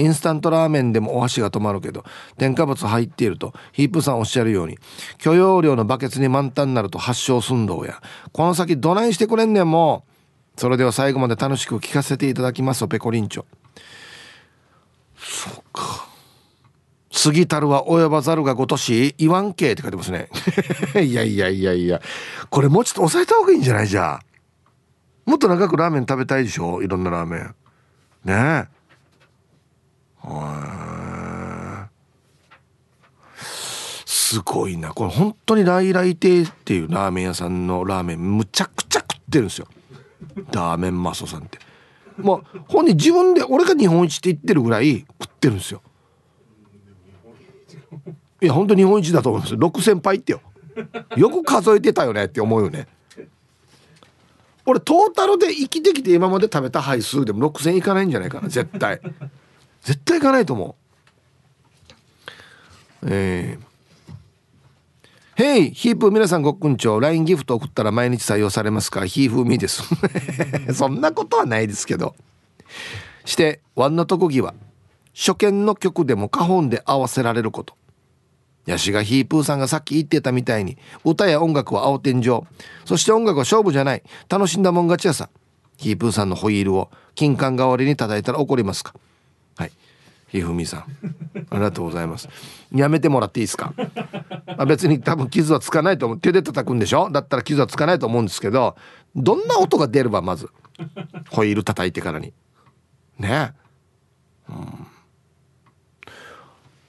[0.00, 2.04] インスタントラーメンでもお箸が止まるけど
[2.38, 4.78] 添加物入っているとヒープさんおっしゃるように
[5.18, 8.00] 許容量のバケツに満タンになると発症寸胴や
[8.32, 10.04] この先どないしてくれんねんも
[10.56, 13.44] うそれでは最後まで楽しく聞かせていただきますペコリンチョ。
[15.16, 16.08] そっか。
[17.22, 20.28] 過ぎたるは及ばざるがごとし言わんけって書いてますね。
[21.02, 22.00] いやいやいやいや。
[22.50, 23.86] これもうちょっと抑えた方がいいんじゃない？
[23.88, 24.20] じゃあ。
[25.24, 26.82] もっと長くラーメン食べたいでしょ？
[26.82, 27.54] いろんなラーメン。
[28.24, 28.79] ねえ。
[34.06, 34.92] すごいな。
[34.92, 39.66] これ本当に来来亭っていうラーメン屋さんのラーメンむちゃくちゃ食ってるんですよ。
[40.52, 41.58] ラーメンマソさんって。
[42.16, 45.82] もう本人自分で俺が日本一って言ってるぐらい食ってるんですよ。
[48.40, 49.54] いや本当日本一だと思います。
[49.54, 50.40] 6,000杯ってよ。
[51.16, 52.86] よく数えてたよねって思うよね。
[54.64, 59.00] 俺トータルで生きてきて今まで食べた杯数でも6,000いかないんじゃないかな絶対。
[59.82, 60.76] 絶対いかないと思
[63.02, 63.08] う。
[63.10, 63.64] えー、
[65.34, 69.06] ヘイヒープ皆さんごっくんちょ LINE ギフト送ったら毎日採用されますか？
[69.06, 69.82] ヒーフーミーです。
[70.74, 72.14] そんなことはないですけど。
[73.24, 74.54] してワンの特技は
[75.14, 77.74] 初見の曲でも花本で合わせられること。
[78.66, 82.42] ヤシがヒープーさんがさっき言ってたみたいに歌や音楽は青天井。
[82.84, 84.02] そして音楽は勝負じゃない。
[84.28, 85.30] 楽しんだもん勝ちやさ。
[85.78, 88.94] ヒープーさんのホイールを金管代わりに叩いたら怒りますか？
[90.30, 90.84] ひふみさん。
[91.50, 92.28] ありがとうございます。
[92.72, 93.74] やめてもらっていいですか？
[94.56, 96.18] あ別に多分傷はつかないと思う。
[96.18, 97.10] 手で叩くんでしょ？
[97.10, 98.76] だったら傷はつかないと思うんですけど
[99.16, 100.48] どんな音が出ればまず？
[101.30, 102.32] ホイール叩いてからに。
[103.18, 103.52] ね？
[104.48, 104.86] うん。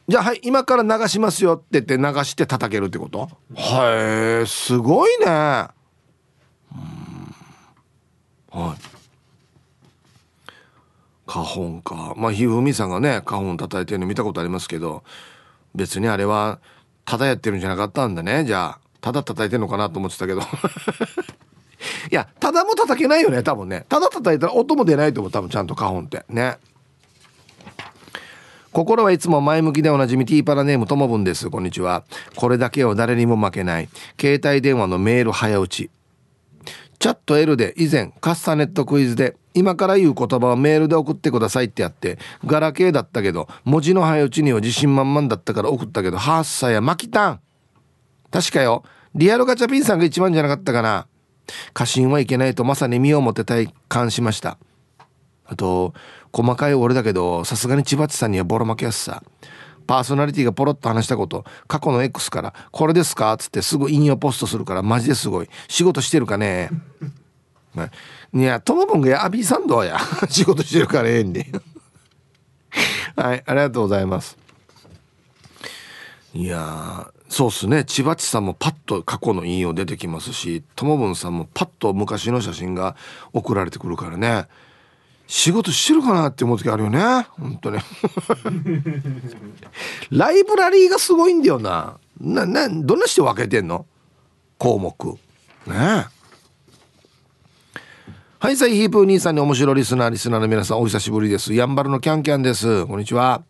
[0.07, 3.29] じゃあはい今から流しますよって言って流して叩けるってこと？
[3.55, 5.25] はいすごいね。
[5.25, 5.69] うん。
[8.51, 9.00] はい。
[11.31, 12.13] 花本か。
[12.17, 15.03] まあひふみさんがね花本叩いてるの見たことありますけど
[15.73, 16.59] 別にあれは
[17.05, 18.43] ただやってるんじゃなかったんだね。
[18.43, 20.41] じゃあただ叩いてんのかなと思ってたけど。
[22.11, 23.85] いやただも叩けないよね多分ね。
[23.87, 26.25] ただ叩いたら音も出ないと思う多分ちゃんと花本って。
[26.27, 26.57] ね。
[28.73, 31.49] 心はいつも前向きでおなじみティーパラネームともぶんです。
[31.49, 32.03] こんにちは。
[32.35, 33.89] これだけを誰にも負けない。
[34.19, 35.89] 携帯電話のメール早打ち。
[36.99, 47.39] チャット L で以前カスタネットクイズで今から言う言葉をメールで送ってくださいってやってガラケーだったけど文字の早打ちには自信満々だったから送ったけどハッサやマキタン
[48.31, 48.83] 確かよ。
[49.13, 51.05] リアルガチャピンさんが一番じゃなかったかな。
[51.73, 54.57] 過信はいけないとまさに身をもて体感しました。
[55.45, 55.93] あと
[56.31, 59.21] 細かい俺だけどさすがに千葉地さんにはボロ負けやすさ。
[59.85, 65.49] パーソナリティがポロッと話したこと過去の X から「これですか?」っつってすぐ引用ポストするからマジですごい。
[65.67, 66.69] 仕事してるかね。
[67.75, 67.79] い
[68.33, 69.99] いやトモブンがアビーサンドや。
[70.29, 71.47] 仕事してるからええんで。
[73.15, 74.37] はいありがとうございます。
[76.33, 77.83] いやそうっすね。
[77.83, 82.95] 千葉地さんもパッと過去の引用出てきますしともぶんさんもパッと昔の写真が
[83.33, 84.47] 送られてくるからね。
[85.27, 86.99] 仕事してるかなって思う時あるよね。
[87.39, 87.83] 本当ね
[90.11, 91.97] ライブラリーがすごいんだよな。
[92.19, 93.85] ななどんなして分けてんの？
[94.57, 95.05] 項目。
[95.07, 95.17] ね。
[95.67, 96.05] え
[98.41, 101.53] はいさいヒープー兄さんに面白リスナーリスナーの皆さんお久しぶりです。
[101.53, 102.87] やんばるのキャンキャンです。
[102.87, 103.43] こんにちは。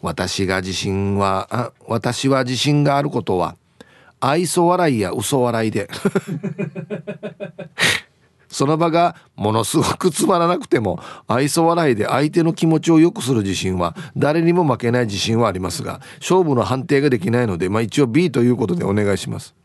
[0.00, 3.56] 私が自信はあ私は自信があることは
[4.20, 5.90] 愛想笑いや嘘笑いで。
[8.46, 19.56] その場がものすごくつまらなくても愛想笑いで相手の気持ちを良くする自信は誰にも負けない自信はありますが勝負の判定ができないので、まあ、一応 B ということでお願いします。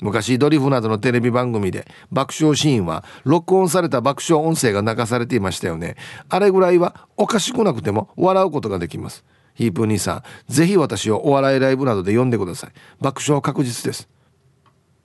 [0.00, 5.96] 昔ドリフなどのテレビ番組で爆笑シーンは録音された爆笑音声が流されていましたよね。
[6.28, 9.24] あれぐらいはおかしくなくても笑うことができます。
[9.54, 12.70] ヒープ兄さんぜひ私をお笑いライブなどで呼んでください。
[13.00, 14.08] 爆笑確実です。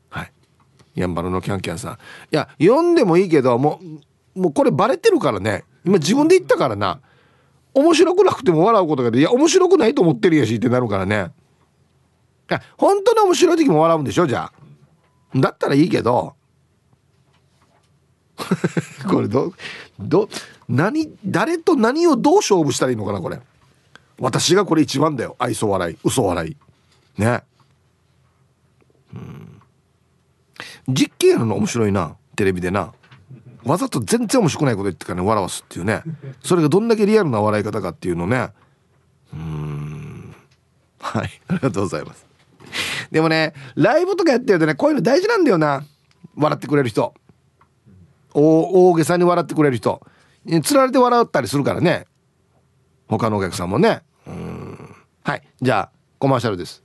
[0.09, 0.31] はい。
[0.95, 1.93] やんばるのキャンキャンさん。
[1.93, 1.97] い
[2.31, 3.79] や呼んでもいいけども
[4.35, 5.65] うもうこれバレてるからね。
[5.85, 7.01] 今自分で言ったからな。
[7.73, 11.31] 面白くなくても笑うことがでいや面白くないと思ってるやしってなるからね。
[12.77, 14.64] 本当に面白い時も笑うんでしょじゃあ。
[15.35, 16.35] だったらいいけど
[19.09, 19.53] これど
[19.99, 20.29] ど
[20.67, 23.39] 何誰と何をどう勝負したらいいのかなこれ。
[24.19, 25.35] 私がこれ一番だよ。
[25.39, 26.57] 愛想笑い嘘笑い。
[27.21, 27.43] ね。
[29.13, 29.61] うん。
[30.87, 32.15] 実験やるの面白いな。
[32.35, 32.93] テレビでな。
[33.63, 36.03] わざと全然面白くないこと言ってからね笑わすっていうね。
[36.41, 38.49] それがどんだけリアルな笑い方かっていうのね。
[39.33, 40.35] うん。
[40.99, 41.41] はい。
[41.47, 42.25] ありがとうございます
[43.11, 45.83] でもねライブとかやってるとねこういうの大事なんだよな。
[46.35, 47.13] 笑ってくれる人。
[48.33, 50.01] 大げさに笑ってくれる人。
[50.63, 52.05] つられて笑ったりするからね。
[53.07, 54.01] 他のお客さんもね。
[54.27, 54.95] うん。
[55.23, 55.41] はい。
[55.61, 56.83] じゃあコマーシャルです。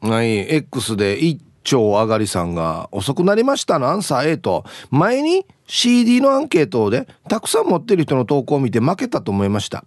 [0.00, 0.54] はい。
[0.54, 4.64] X で一丁上がりさんが遅くなりましたのアンサー A と。
[4.90, 9.84] 前に CD のアンケートでたくさん持ってる人の投稿を見て負けたと思いました。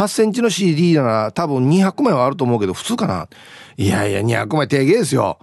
[0.00, 3.28] 8センチの CD なら多分200枚はあると思うけど普通かな。
[3.76, 5.38] いやいや200枚低芸ですよ。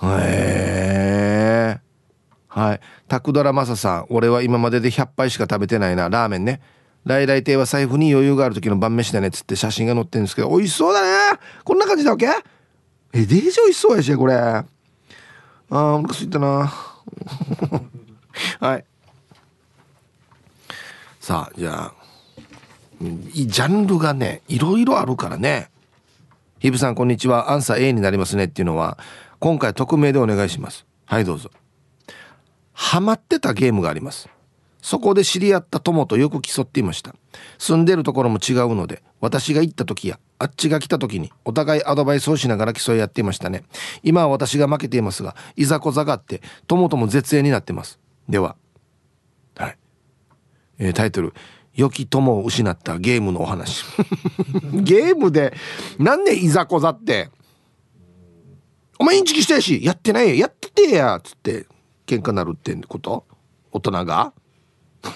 [0.00, 1.80] へえ
[2.46, 2.80] はい。
[3.08, 6.08] タクドラマサさん俺は今までで100杯しか食べてないな。
[6.08, 6.60] ラーメンね。
[7.04, 11.40] 来来亭は財布に余裕がある時の晩飯だねっつって写真が載ってるんですけど美味しそうだね。
[11.64, 12.26] こんな感じだわけ？
[12.26, 12.32] え
[13.12, 14.34] デージ美味しそうやしこれ。
[14.34, 16.72] あーお腹すいたな。
[18.60, 18.84] はい。
[21.18, 21.99] さあじゃあ
[23.00, 25.70] ジャンルがねいろいろあるからね。
[26.58, 27.50] ヒブさんこんにちは。
[27.50, 28.44] アンサー A になりますね。
[28.44, 28.98] っていうのは
[29.38, 30.84] 今回匿名でお願いします。
[31.06, 31.50] はいどうぞ。
[32.72, 34.28] ハマってたゲームがあります。
[34.82, 37.14] そこで知り合った友とよく競っていました。
[37.58, 43.64] 住んでるところも違うので私が行った時やあっちが来た時にお互いアドバイスをしながら競いやっていましたね。
[44.02, 47.98] 今は私が負けていますがいざこざがあって友とも絶縁になってます。
[48.28, 48.56] では。
[49.56, 49.78] はい、
[50.78, 51.32] えー、タイトル。
[51.74, 53.84] 良き友を失ったゲームのお話。
[54.72, 55.54] ゲームで
[55.98, 57.30] なんでいざこざって
[58.98, 61.66] お前インチキしたやしやってないやっててやっつって
[62.06, 63.24] 喧嘩なるってこと？
[63.72, 64.32] 大人が？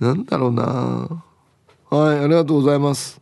[0.00, 1.22] なんだろうな。
[1.90, 3.20] はいありがとうございます。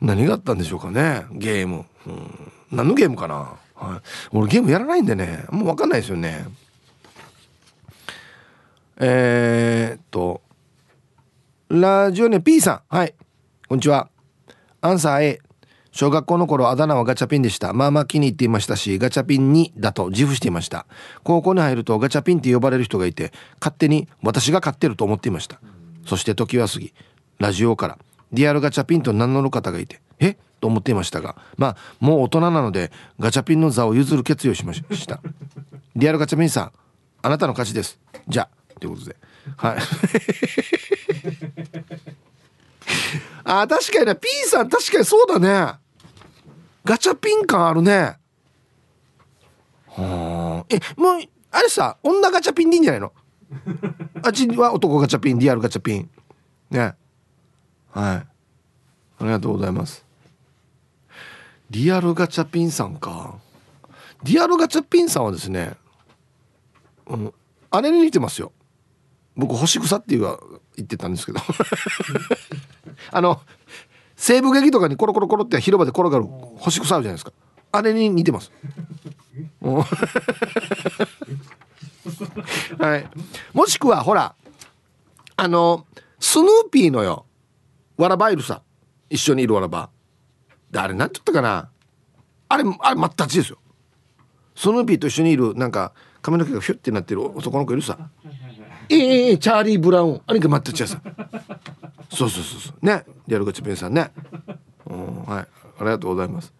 [0.00, 4.00] 何があったんでしょうかねゲーム、うん、何のゲームかな、はい、
[4.32, 6.46] 俺ゲームやらないんでねもう分かんないですよね
[9.00, 10.42] えー、っと
[11.68, 12.94] ラジオネ P さん。
[12.94, 13.14] はい。
[13.68, 14.08] こんにちは。
[14.80, 15.40] アンサー A
[15.92, 17.72] 小学校の頃あだ名はガチャピンでした。
[17.72, 20.86] まあまあ気に入っていましたしガチャピン2だと自負していました。
[21.22, 25.60] 高校に入るとガチャピンって呼ばれる人がいて勝手に私が飼ってると思っていました。
[26.04, 26.92] そして時は過ぎ
[27.38, 27.98] ラジオから
[28.32, 30.36] リアルガチャピンと名乗る方がいてえ？
[30.60, 32.90] と思っていましたがまあもう大人なので
[33.20, 35.20] ガチャピンの座を譲る決意をしました。
[35.94, 36.72] リアルガチャピンさん
[37.22, 38.00] あなたの勝ちです。
[38.26, 39.16] じゃあということで。
[39.56, 39.78] はい。
[43.44, 44.16] あ確かにね。
[44.16, 45.74] P さん確かにそうだね。
[46.84, 48.18] ガチャピン感あるね。
[49.88, 50.66] はあ。
[50.68, 51.20] えもう
[51.50, 53.12] あれさ女ガチャピンでいいんじゃないの？
[54.22, 56.10] あっちは男ガチャピンリアルガチャピン。
[56.70, 56.94] ね。
[57.90, 58.16] はい。
[58.16, 58.26] あ
[59.20, 60.04] りがとうございます。
[61.70, 63.36] リアルガチャピンさんか。
[64.24, 65.74] リアルガチャピンさんはですね
[67.06, 67.32] うん
[67.70, 68.52] あれに似てますよ
[69.38, 70.38] 僕星草っていうは
[70.76, 71.38] 言ってたんですけど。
[73.12, 73.40] あの
[74.16, 76.24] 西部劇とかにコロコロコロって広場で転がる
[76.56, 77.32] 星草あるじゃないですか。
[77.70, 78.50] あれに似てます。
[82.78, 83.08] はい。
[83.54, 84.34] もしくはほら
[85.36, 85.86] あの
[86.18, 87.24] スヌーピーのよ
[87.96, 88.62] わらばいるさ
[89.08, 89.90] 一緒にいるわらば。
[90.72, 91.70] であれ何て言ったかな。
[92.48, 93.58] あれあれ全くですよ。
[94.56, 98.10] スヌーピーと一緒にいるなんか髪の毛がフュッてなってる男の子いるさ。
[98.90, 100.20] ええー、チャーリー・ブラウン。
[100.26, 100.96] あれが全く違うさ。
[100.96, 101.02] ん
[102.10, 102.86] そうそうそうそう。
[102.86, 103.04] ね。
[103.26, 104.10] リアルガチペンさんね。
[104.86, 105.42] うんはい。
[105.42, 105.48] あ
[105.80, 106.52] りがとうございます。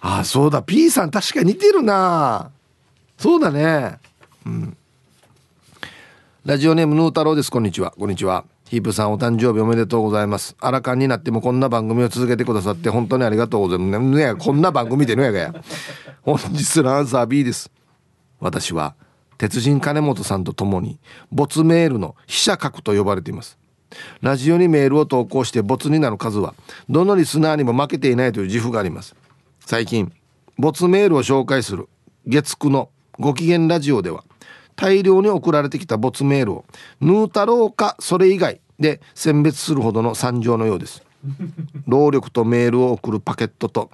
[0.00, 0.62] あそうだ。
[0.62, 2.50] P さん確かに似てるな。
[3.18, 3.98] そうだね。
[4.46, 4.76] うん。
[6.44, 7.50] ラジオネームヌー太郎です。
[7.50, 7.92] こんにちは。
[7.98, 8.44] こんにちは。
[8.70, 10.56] ヒープさんお誕生日おめでとうございます。
[10.60, 14.00] あらかんになってもこんな番組を続けてくださって本当にありがとうございます。
[14.00, 15.54] ねこんな番組でのやがや。
[16.22, 17.70] 本日のアンサー B です。
[18.38, 18.94] 私は
[19.40, 20.98] 鉄人金本さんと共に
[21.32, 23.56] 没メールの飛車角と呼ばれています。
[24.20, 26.54] ラジオにメールを投稿して没になる数は
[26.90, 29.16] どのリスナーにも負けていないという自負があります。
[29.60, 30.12] 最近
[30.58, 31.88] 没メールを紹介する
[32.26, 34.24] 月9のご機嫌ラジオでは
[34.76, 36.66] 大量に送られてきた没メールを
[37.00, 41.02] ヌータローかそれ以外で選別するほどの惨状のようです。
[41.86, 43.90] 労力とメールを送るパケットと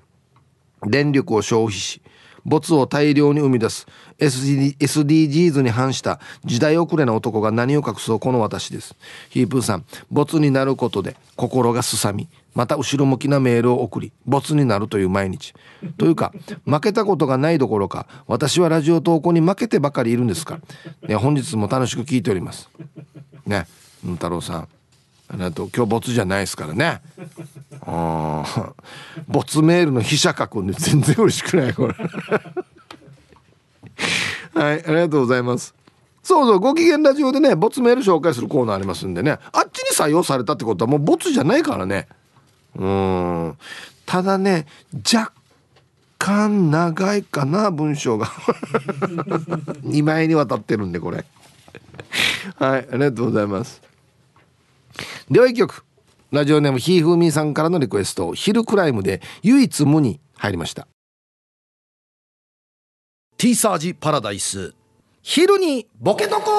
[0.85, 2.03] 電力を消費し
[2.47, 3.87] 没を大量に生み出す。
[4.19, 8.95] SDGs に反した時代遅れな男が何を隠そうこの私です。
[9.29, 15.55] ヒープーさん没になることで心がすさみまた後ろ向きなメールを送り没になるという毎日。
[15.99, 16.33] というか
[16.65, 20.61] 負けたことがないどころか私はラジオ投稿に負けてばかりいるんですか、
[21.03, 22.71] ね、本日も楽しく聞いております。
[23.45, 23.67] ね
[24.03, 24.76] 太郎さん。
[25.29, 27.01] ありがとう今日ボツじゃないですからね。
[27.81, 28.73] ああ
[29.27, 31.95] ボツメールの飛車書くんで全然嬉しくないこれ。
[34.55, 35.75] はいありがとうございます。
[36.23, 39.39] そうそうご機嫌ラジオでねボツメール紹介するコーナーありますんでね。
[39.53, 42.09] あっちに採用されたってことはもうボツじゃないからね。
[42.77, 43.59] うん。
[44.05, 44.67] ただね
[45.13, 45.33] 若
[46.19, 48.27] 干長いかな文章が。
[49.87, 51.25] 2枚にわたってるんでこれ。
[52.59, 53.83] はいありがとうございます。
[55.31, 55.85] では一曲
[56.33, 60.89] ラジオネームひーふーみーさんからのリクエストヒルクライムで唯一無に入りました。
[63.39, 64.75] ティーサージパラダイス
[65.23, 66.51] 昼にボケとこ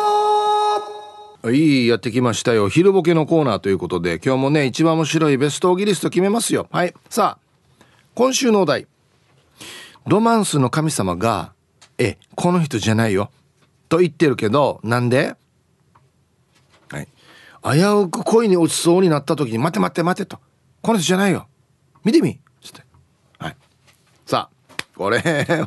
[1.42, 2.70] はいやってきましたよ。
[2.70, 6.68] 昼ボケのコーナーということで今日もね一番面白いベストオギリスト決めますよ。
[6.72, 7.84] はいさあ
[8.16, 8.88] 今週のお題。
[10.06, 11.54] ロマンスの神様が
[11.98, 13.32] えこの人じゃないよ
[13.90, 15.36] と言ってるけどなんで？
[17.70, 20.40] 危うく恋に落ちそうになった時に「待て待て待て」と
[20.82, 21.48] 「この人じゃないよ。
[22.04, 22.82] 見てみ」つって。
[23.40, 23.58] はい。
[24.26, 25.20] さあこれ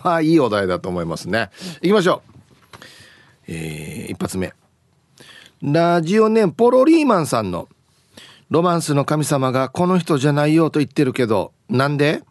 [0.02, 1.50] はいいお題だと思いますね。
[1.82, 2.30] いきましょう。
[3.48, 4.54] えー、一発目。
[5.62, 7.68] ラジオネームポロリーマンさんの
[8.48, 12.22] 「ロマンスの神様がこの人じゃないよ」と言ってるけどなんで？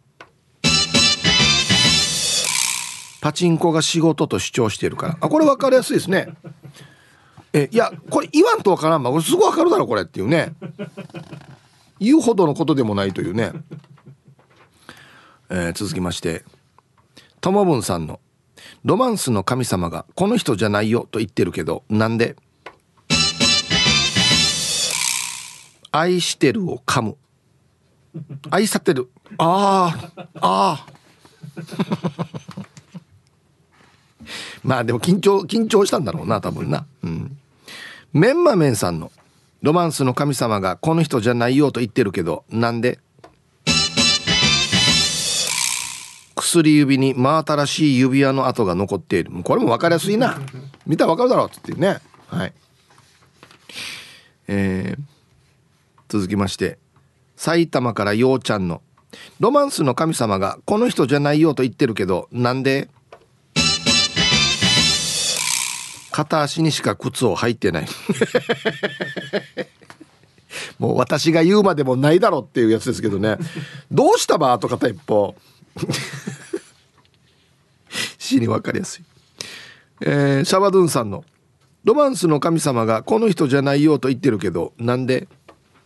[3.22, 5.18] パチンコが仕事と主張してるから。
[5.20, 6.30] あこれ分かりやすいですね。
[7.54, 10.54] えいやこれ言わんとわからんまこれすぐわかるだろこれっていうね。
[12.00, 13.52] 言うほどのことでもないというね、
[15.50, 16.46] えー、続きまして。
[17.42, 18.20] ともぶんさんの
[18.84, 22.36] 「ロマンスの神様がこの人じゃないよ」と言ってるけどなんで？
[25.92, 27.18] 愛してるを噛む。
[28.52, 29.10] 愛さてる。
[29.38, 30.88] ああああ
[34.64, 36.86] まあでも緊張緊張したんだろうな多分な。
[37.04, 37.39] うん。
[38.12, 39.12] メンマメンさんの
[39.62, 42.98] ロマンスの神様がこの人じゃないよと言ってるけどなんで？
[46.36, 49.32] 薬指に真新しい指輪の跡が残っている。
[49.44, 50.40] これも分かりやすいな。
[50.88, 52.00] 見たら分かるだろうっつってね。
[52.28, 52.54] はい。
[54.48, 55.02] えー、
[56.08, 56.80] 続きまして
[57.36, 58.82] 埼玉からようちゃんの。
[59.40, 62.90] ロマンスの神様がこの人じゃないよと言ってるけどなんで？
[66.20, 67.88] 片足にしか靴を履いてない。
[70.78, 73.38] もう私が言うまでもないだろっていうやつですけどね。
[73.90, 75.34] どうしたばと片一方。
[78.18, 79.04] 死に分かりやすい、
[80.02, 81.24] えー、シャバドゥンさんの
[81.86, 85.28] 「ロマンスの神様がこの人じゃないよ」と言ってるけどなんで？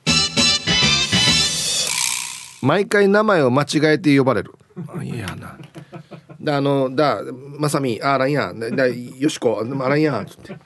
[2.63, 4.55] 毎回名前を間違えて呼ばれる。
[5.03, 5.57] いやな
[6.43, 7.21] だあのだ
[7.57, 9.63] まさみあらんやだよしこ。
[9.63, 10.57] あらんやつって。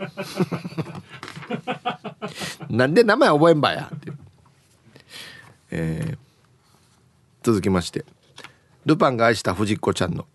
[2.70, 3.92] なんで名前覚えんばや。
[3.96, 4.12] って、
[5.72, 6.18] えー、
[7.44, 8.06] 続きまして。
[8.86, 10.26] ルパンが愛した藤子ちゃんの。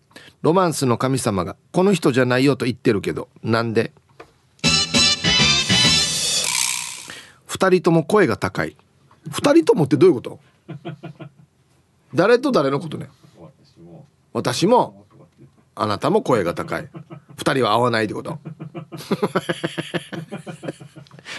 [0.43, 3.93] ロマンスの神様がこの人じゃないよと言ってるけどなんで？
[7.47, 8.77] 二人とも声が高い。
[9.31, 10.41] 二人ともってどういうこと？
[12.15, 13.09] 誰と誰のことね？
[14.33, 15.02] 私も
[15.75, 16.89] あなたも声が高い。
[17.37, 18.39] 2人は合わないってこと。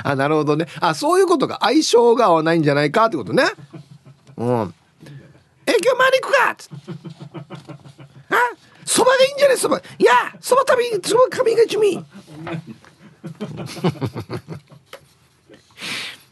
[0.03, 0.67] あなるほどね。
[0.79, 1.59] あそういうことか。
[1.61, 3.43] 相性が合わないんじゃないかってことね。
[4.37, 4.73] うん。
[5.65, 6.69] え今日マリ行くかっつ
[8.29, 8.35] あ
[8.85, 9.57] そばでいいんじゃない？
[9.57, 9.77] そば。
[9.77, 10.11] いや
[10.41, 12.03] そば旅そば髪が趣味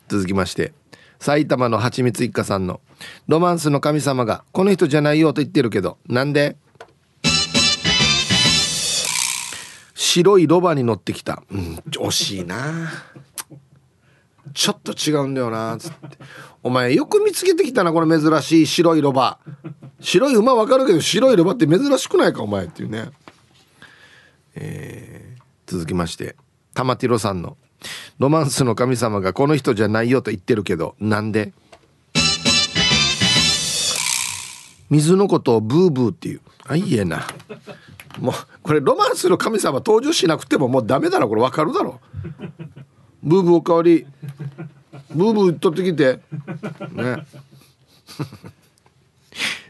[0.07, 0.73] 続きまして。
[1.19, 2.81] 埼玉のはちみつ一家さんの。
[3.27, 6.57] ロマンスの神様がこの人じゃないよと言ってるけどなんで？
[10.01, 11.43] 白いロバに乗ってきた。
[11.51, 11.75] うん。
[11.91, 12.91] 惜しいな。
[14.51, 16.17] ちょっと違うんだよなつって。
[16.63, 19.37] お前よく見つけてきたなこの珍しい白いロバ。
[19.99, 23.11] 白い馬わかるけど白いロバって珍しくないかお前っていうね。
[24.55, 26.35] えー、続きまして。
[26.73, 27.57] 玉ティロさんの
[28.17, 31.53] 「ロマンスの神様がこの人じゃないよ」と言ってるけどなんで？
[34.89, 36.41] 水のことをブーブーっていう。
[36.65, 37.27] あいいえな
[38.19, 41.29] もうこれロマンスの神様登場しなくてももうダメだろ。
[41.29, 42.01] これわかるだろ。
[43.23, 44.05] ブーブーおかわり。
[45.11, 46.19] ブーブー取ってきて。
[46.91, 47.25] ね。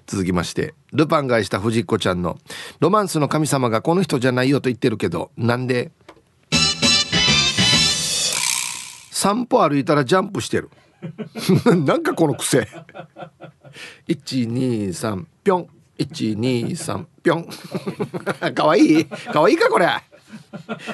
[0.08, 2.38] 続きましてルパンがした藤子ちゃんの
[2.82, 5.92] 「ロマンスの神様がこの人じゃないよ」と言ってるけどなんで？
[9.10, 10.70] 散歩歩いたらジャンプしてる。
[11.86, 12.68] なんかこの癖。
[14.08, 15.68] 123ぴょん。
[16.00, 17.48] 123ぴょん。
[18.56, 19.06] かわいい。
[19.06, 19.88] かわいいかこれ。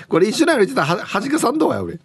[0.08, 1.96] これ一緒に歩いてたははじかさんどうや俺。
[1.96, 2.00] い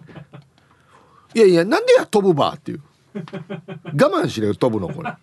[1.35, 2.83] やいやなんでや飛ぶばっていう。
[3.15, 5.13] 我慢しろよ飛ぶのこれ。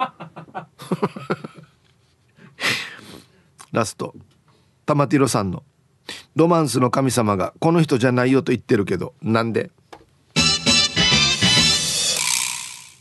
[3.72, 4.14] ラスト。
[4.86, 5.64] 玉ティロさんの
[6.36, 9.70] 「ロマンスの神様がこの人じゃないよと言ってるけどなんで?」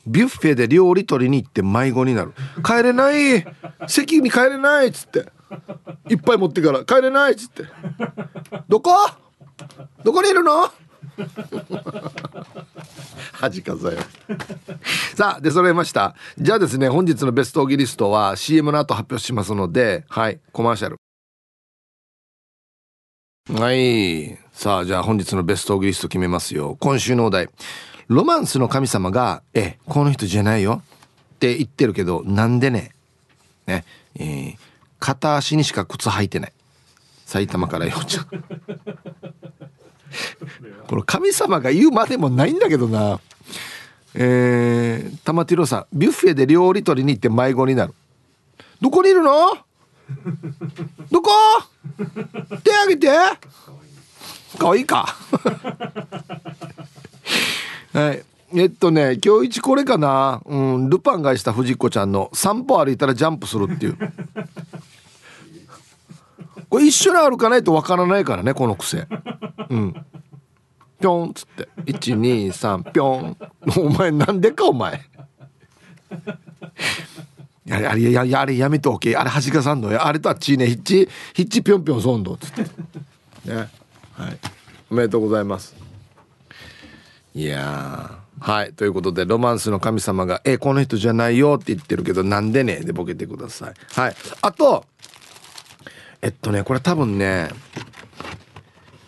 [0.09, 2.33] ビュッフェで料理取りに行って迷子になる。
[2.65, 3.45] 帰れない。
[3.87, 5.27] 席に帰れないっつって。
[6.09, 6.85] いっぱい持ってから。
[6.85, 7.65] 帰れないっつって。
[8.69, 8.91] どこ？
[10.05, 10.71] どこにいるの？
[13.33, 13.99] 恥かざよ
[15.15, 16.15] さあ出揃えました。
[16.39, 20.97] じゃあですね本日のベストオギリストは CM の後発表しますのではいコマーシャル。
[23.51, 24.39] はい。
[24.53, 26.77] さあじゃあ本日のベストオギリスト決めますよ。
[26.79, 27.49] 今週のお題。
[28.09, 30.83] ロマンスの神様が「えこの人じゃないよ」
[31.37, 32.93] って言ってるけどなんでね。
[33.67, 33.85] ね
[34.17, 34.57] えー、
[34.99, 36.53] 片足にしか靴履いてない。
[37.27, 38.27] 埼玉からようちゃん
[40.87, 43.21] この神様が言うまでもないんだけどな。
[44.15, 47.95] えー、玉ティロさんビュッフェで料理取りに行って迷子になる。
[48.81, 49.59] どこにいるの？
[51.11, 51.31] どこ？
[52.65, 53.09] 手あげて。
[54.59, 54.81] かわい。
[54.81, 55.15] いか
[57.99, 58.23] はい。
[58.55, 60.41] えっとね今日一これかな。
[60.47, 63.99] うんルパンがした藤子ちゃんの散歩歩いたらジャンプするっていう。
[66.71, 69.09] これ一緒に歩かないとわからないからねこの癖。
[69.69, 69.95] うん。
[71.01, 71.69] ぴょんっつって。
[71.87, 73.37] 123ぴょん。
[73.77, 75.01] お前なんでかお前。
[77.67, 79.17] やれあれややれやめておけ。
[79.17, 79.91] あれ端かさんの。
[80.05, 82.63] あれとはちねヒッチヒッチぴょんぴょんそんどっつって。
[83.51, 83.69] ね。
[84.13, 84.39] はい。
[84.91, 85.88] おめでとうございます。
[87.39, 88.73] いやはい。
[88.73, 92.81] ということでロマンスの神様が「えこの人じゃないよ」って言ってるけどなんでね？
[92.81, 93.75] でボケてください。
[93.93, 94.17] はい。
[94.43, 94.85] あと
[96.21, 97.51] えっとねこれ多分ね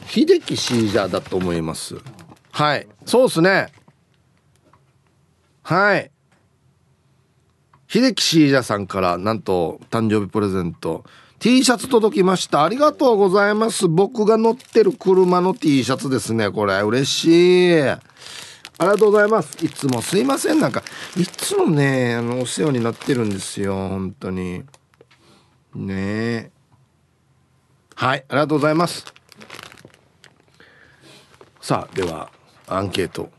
[0.07, 1.97] 秀樹シージャーだと思います。
[2.53, 2.87] はい。
[3.05, 3.73] そうっすね。
[5.65, 6.13] はい。
[7.89, 11.05] 秀樹シージャーさんからなんと誕生日プレゼント。
[11.41, 12.65] T シャツ届きました。
[12.65, 13.89] ありがとうございます。
[13.89, 16.51] 僕が乗ってる車の T シャツですね。
[16.51, 17.81] これ嬉しい。
[17.83, 17.99] あ
[18.81, 19.57] りがとうございます。
[19.65, 20.61] いつもすいません。
[20.61, 20.83] なんか
[21.17, 23.73] いつもねあのお世話になってるんですよ。
[23.89, 24.65] 本当に。
[25.75, 25.95] ね。
[25.95, 26.51] え
[27.95, 29.07] はいありがとうございます。
[31.63, 32.31] さあでは
[32.67, 33.31] アンケート。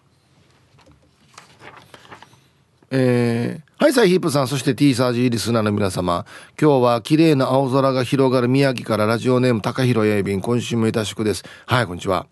[2.90, 6.28] えー、はいサイヒープさんそして T サージリスナーの皆様。
[6.62, 11.44] 今日は綺麗な青空が広がる宮城からラジオネーム高弘英便今週もいたしくです。
[11.66, 12.28] はいこんにちは。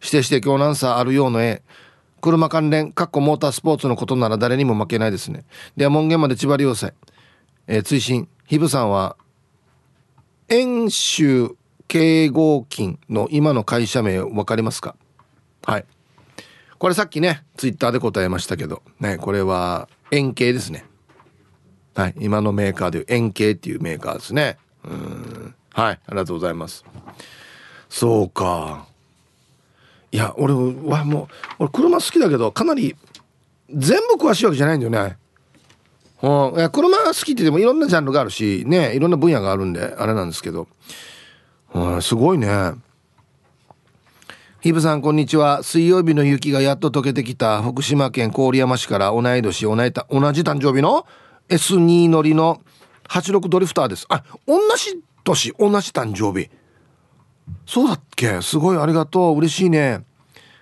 [0.00, 1.62] 指定して今日なんさあるようの絵
[2.20, 5.44] 車関連かっこモータースポーツのことなら誰にも負けないですね。
[5.76, 6.92] では門限まで千葉良生
[7.68, 8.28] えー、追伸。
[8.46, 9.16] ヒブさんは
[10.48, 11.54] 遠州
[11.86, 14.96] 敬合金の今の会社名分かりますか？
[15.64, 15.84] はい。
[16.78, 18.82] これさっきねツイッターで答えましたけど。
[18.98, 20.84] ねこれは円形ですね。
[21.94, 22.14] はい。
[22.18, 24.58] 今のメーカーでいう円形っていうメーカーですね。
[24.84, 25.54] うん。
[25.72, 26.00] はい。
[26.06, 26.84] ありがとうございます。
[27.88, 28.86] そうか。
[30.12, 31.24] いや俺はも
[31.58, 32.96] う俺車好きだけどかなり
[33.70, 35.16] 全部詳しいわけじゃないんだよね。
[36.22, 40.68] うん、いや車好きって言ってもいろんなジャンルがあるしねいろんな分野があるんであれなんですけど、
[41.74, 42.48] うん、すごいね。
[44.66, 45.62] ヒブさんこんにちは。
[45.62, 47.62] 水曜日の雪がやっと溶けてきた。
[47.62, 51.06] 福島県郡山市から同い年同いた同じ誕生日の
[51.48, 52.60] S2 乗りの
[53.08, 54.06] 86ドリフターです。
[54.08, 56.50] あ同じ年同じ誕生日。
[57.64, 58.42] そうだっけ？
[58.42, 59.38] すごいありがとう。
[59.38, 60.04] 嬉しいね。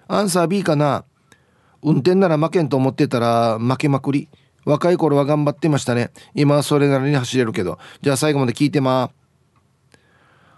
[0.06, 1.06] アンサー B かな？
[1.82, 4.28] 運転なら負けんと思ってたら負けまくり。
[4.66, 6.10] 若い頃は頑張ってましたね。
[6.34, 7.78] 今はそれなりに走れるけど。
[8.02, 9.12] じゃあ最後まで聞いてま。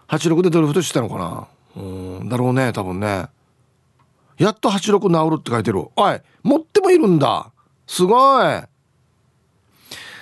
[0.09, 1.47] 86でドリフトしてたのかな？
[1.77, 3.29] うんだろうね多分ね。
[4.39, 5.87] やっと86治るって書いてる。
[5.97, 7.51] おい持ってもいるんだ。
[7.87, 8.45] すごい。
[8.45, 8.69] だか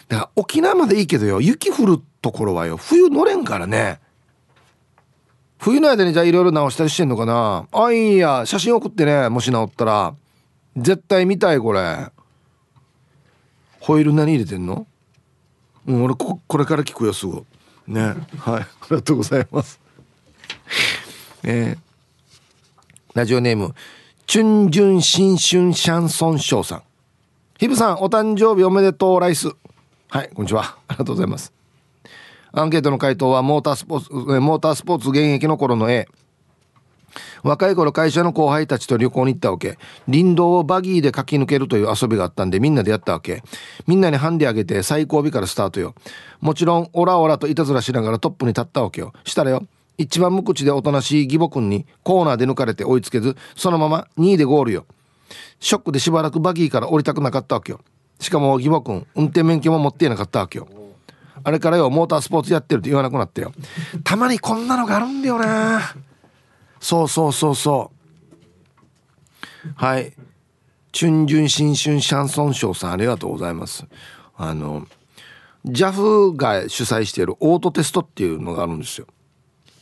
[0.08, 4.00] ら沖縄までいいけどよ雪降るところはよ冬乗れんからね。
[5.58, 7.66] 冬の間にじゃあいろいろ直したりしてんのかな。
[7.72, 10.14] あいいや写真送ってねもし直ったら。
[10.76, 12.10] 絶対見たいこれ。
[13.80, 14.86] ホイール何入れてんの？
[15.86, 17.44] うん俺ここれから聞くよすぐ。
[17.86, 18.02] ね。
[18.02, 18.16] はい
[18.62, 19.80] ありがとうございます。
[21.42, 21.78] えー、
[23.14, 23.74] ラジオネーム
[24.26, 26.82] チュンジュン新春シャンソンショーさん。
[27.59, 29.51] ヒブさんお誕生日おめでとうライス。
[30.09, 30.78] はいこんにちは。
[30.88, 31.52] ありがとうございます。
[32.52, 36.09] アンケートの回答はモータースポーツモータースポーツ現役の頃の A
[37.42, 39.78] 若い頃会社の後輩たちと旅行に行ったわけ。
[40.10, 43.42] 林道をバギーで駆け抜けるという遊びがあったんでみんなでやったわけ。
[43.86, 45.94] みんなにハンデあげて最後尾からスタートよ。
[46.40, 49.12] もちろんオラオラといたずらしながらトップに立ったわけよ。
[49.24, 49.66] したらよ。
[49.98, 54.86] 一番無口でおとなしい義母君にコーナーで抜かれて追いつけずそのまま2位でゴールよ。
[55.60, 57.80] ショックでしばらくバギーから降りたくなかったわけよ。
[58.20, 60.68] しかも義母君運転免許も持っていなかったわけよ。
[61.42, 63.52] あれからよモータースポーツやってるって言わなくなってよ。
[64.02, 65.94] たまにこんなのがあるんだよな。
[66.80, 67.90] そうそうそうそ
[69.64, 69.72] う。
[69.74, 70.12] はい。
[70.92, 73.84] チュンジュン新春シャンソンショーさんありがとうございます。
[74.36, 74.86] あの
[75.66, 79.06] JAF が主催しているオートテストっていうのがあるんですよ。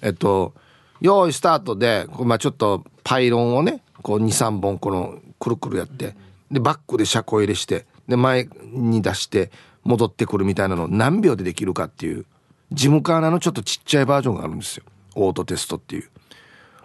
[0.02, 0.54] えっと
[1.00, 6.14] 用意スタートで、まあ、ちょっとパイロンをねこう23本このくるくるやって
[6.50, 9.50] でバックで車庫入れしてで前に出して
[9.84, 12.26] 戻ってくるみたいなのを何秒でできるかっていう
[12.70, 14.84] ジムカーナのちょっとちっちゃいバージョンがあるんですよ。
[15.14, 16.10] オートテストっていう。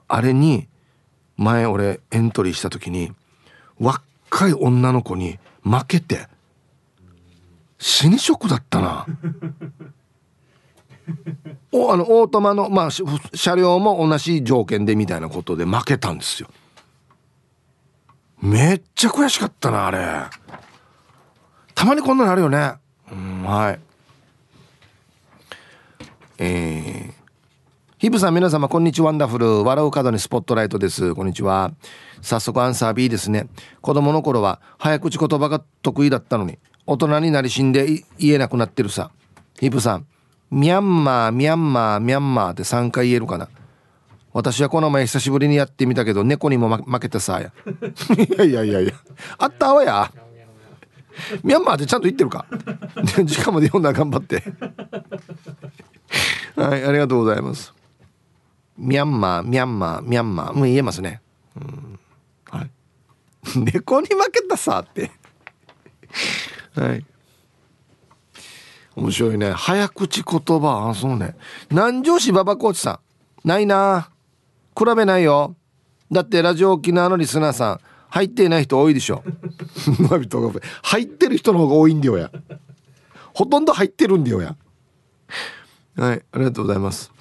[0.08, 0.68] あれに
[1.38, 3.14] 前俺エントリーした時に
[3.80, 6.28] 若い女の子に負けて
[7.78, 9.06] 死にショックだったな。
[11.72, 16.50] おあのオートマの、まあ、車両も同じ条件でみたいなことで負けたんですよ。
[18.42, 20.00] めっちゃ悔しかったなあれ。
[21.74, 22.74] たまにこんなのあるよね。
[23.12, 23.80] うんはい。
[26.40, 27.14] えー、
[27.98, 29.08] ヒブさん皆様こんにちは。
[29.08, 31.16] ワンダフル笑う角にスポットライトです。
[31.16, 31.72] こんにちは。
[32.22, 33.48] 早速アンサー B ですね。
[33.82, 39.12] 子供の頃は早口言葉が得意だったのに大人になり死んで言えなくなってるさ。
[39.60, 40.06] ヒブさん
[40.50, 43.50] ミャンマーミャンマーミャンマーって3回言えるかな？
[44.34, 47.52] 私はこの前久しぶりにやってみたけど猫にも負けたさや。
[48.18, 48.94] いやいやいやいや。
[49.38, 50.12] あったわや。
[51.44, 52.46] ミャンマーってちゃんと言ってるか？
[53.26, 54.44] 時間まで読んだら頑張って。
[56.56, 57.74] はいありがとうございます。
[58.78, 60.54] ミャンマーミャンマーミャンマー。
[60.54, 61.22] もう言えますね。
[61.56, 62.00] うん。
[62.52, 62.70] はい。
[63.56, 65.12] 猫に負けたさって。
[66.76, 67.04] はい。
[68.98, 69.52] 面白いね。
[69.52, 71.36] 早口言葉あそうね。
[71.70, 73.00] 南城市馬場コーチさ
[73.46, 73.48] ん。
[73.48, 74.10] ないな。
[74.76, 75.56] 比べないよ。
[76.12, 77.80] だってラジオ沖縄のリスナーさん
[78.10, 79.24] 入っていない人多いでしょ。
[80.82, 82.32] 入ってる人の方が多いんだよや。
[83.36, 84.56] ほとんど入ってるんだよや。
[85.96, 87.12] はいありがとうございます。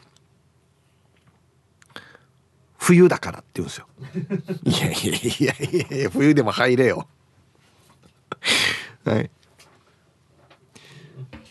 [2.78, 3.86] 冬だからって言うんですよ。
[4.64, 4.92] いやい
[5.44, 7.06] やいやいや冬でも入れよ。
[9.04, 9.30] はい。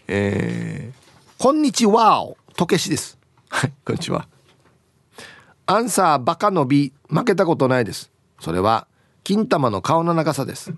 [0.07, 2.32] えー、こんにちは。
[2.56, 3.18] とけしです。
[3.49, 4.27] はいこんにちは。
[5.65, 8.11] アンサーバカの B 負けたことないです。
[8.40, 8.86] それは
[9.23, 10.72] 金玉の顔の長さです。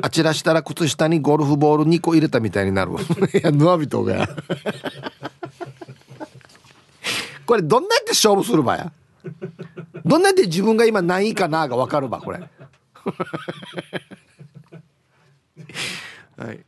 [0.00, 2.96] あちらしたら靴下にゴルフボール2個入れたみたいになるい
[3.42, 4.26] やヌアビトが。
[7.44, 8.92] これどんなやって勝負するばや？
[10.06, 12.38] どんなやって自分が今何位かなが分かるばこれ。
[16.38, 16.64] はい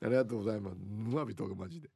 [0.00, 0.76] ありがとうございます。
[0.80, 1.90] 沼人がマジで。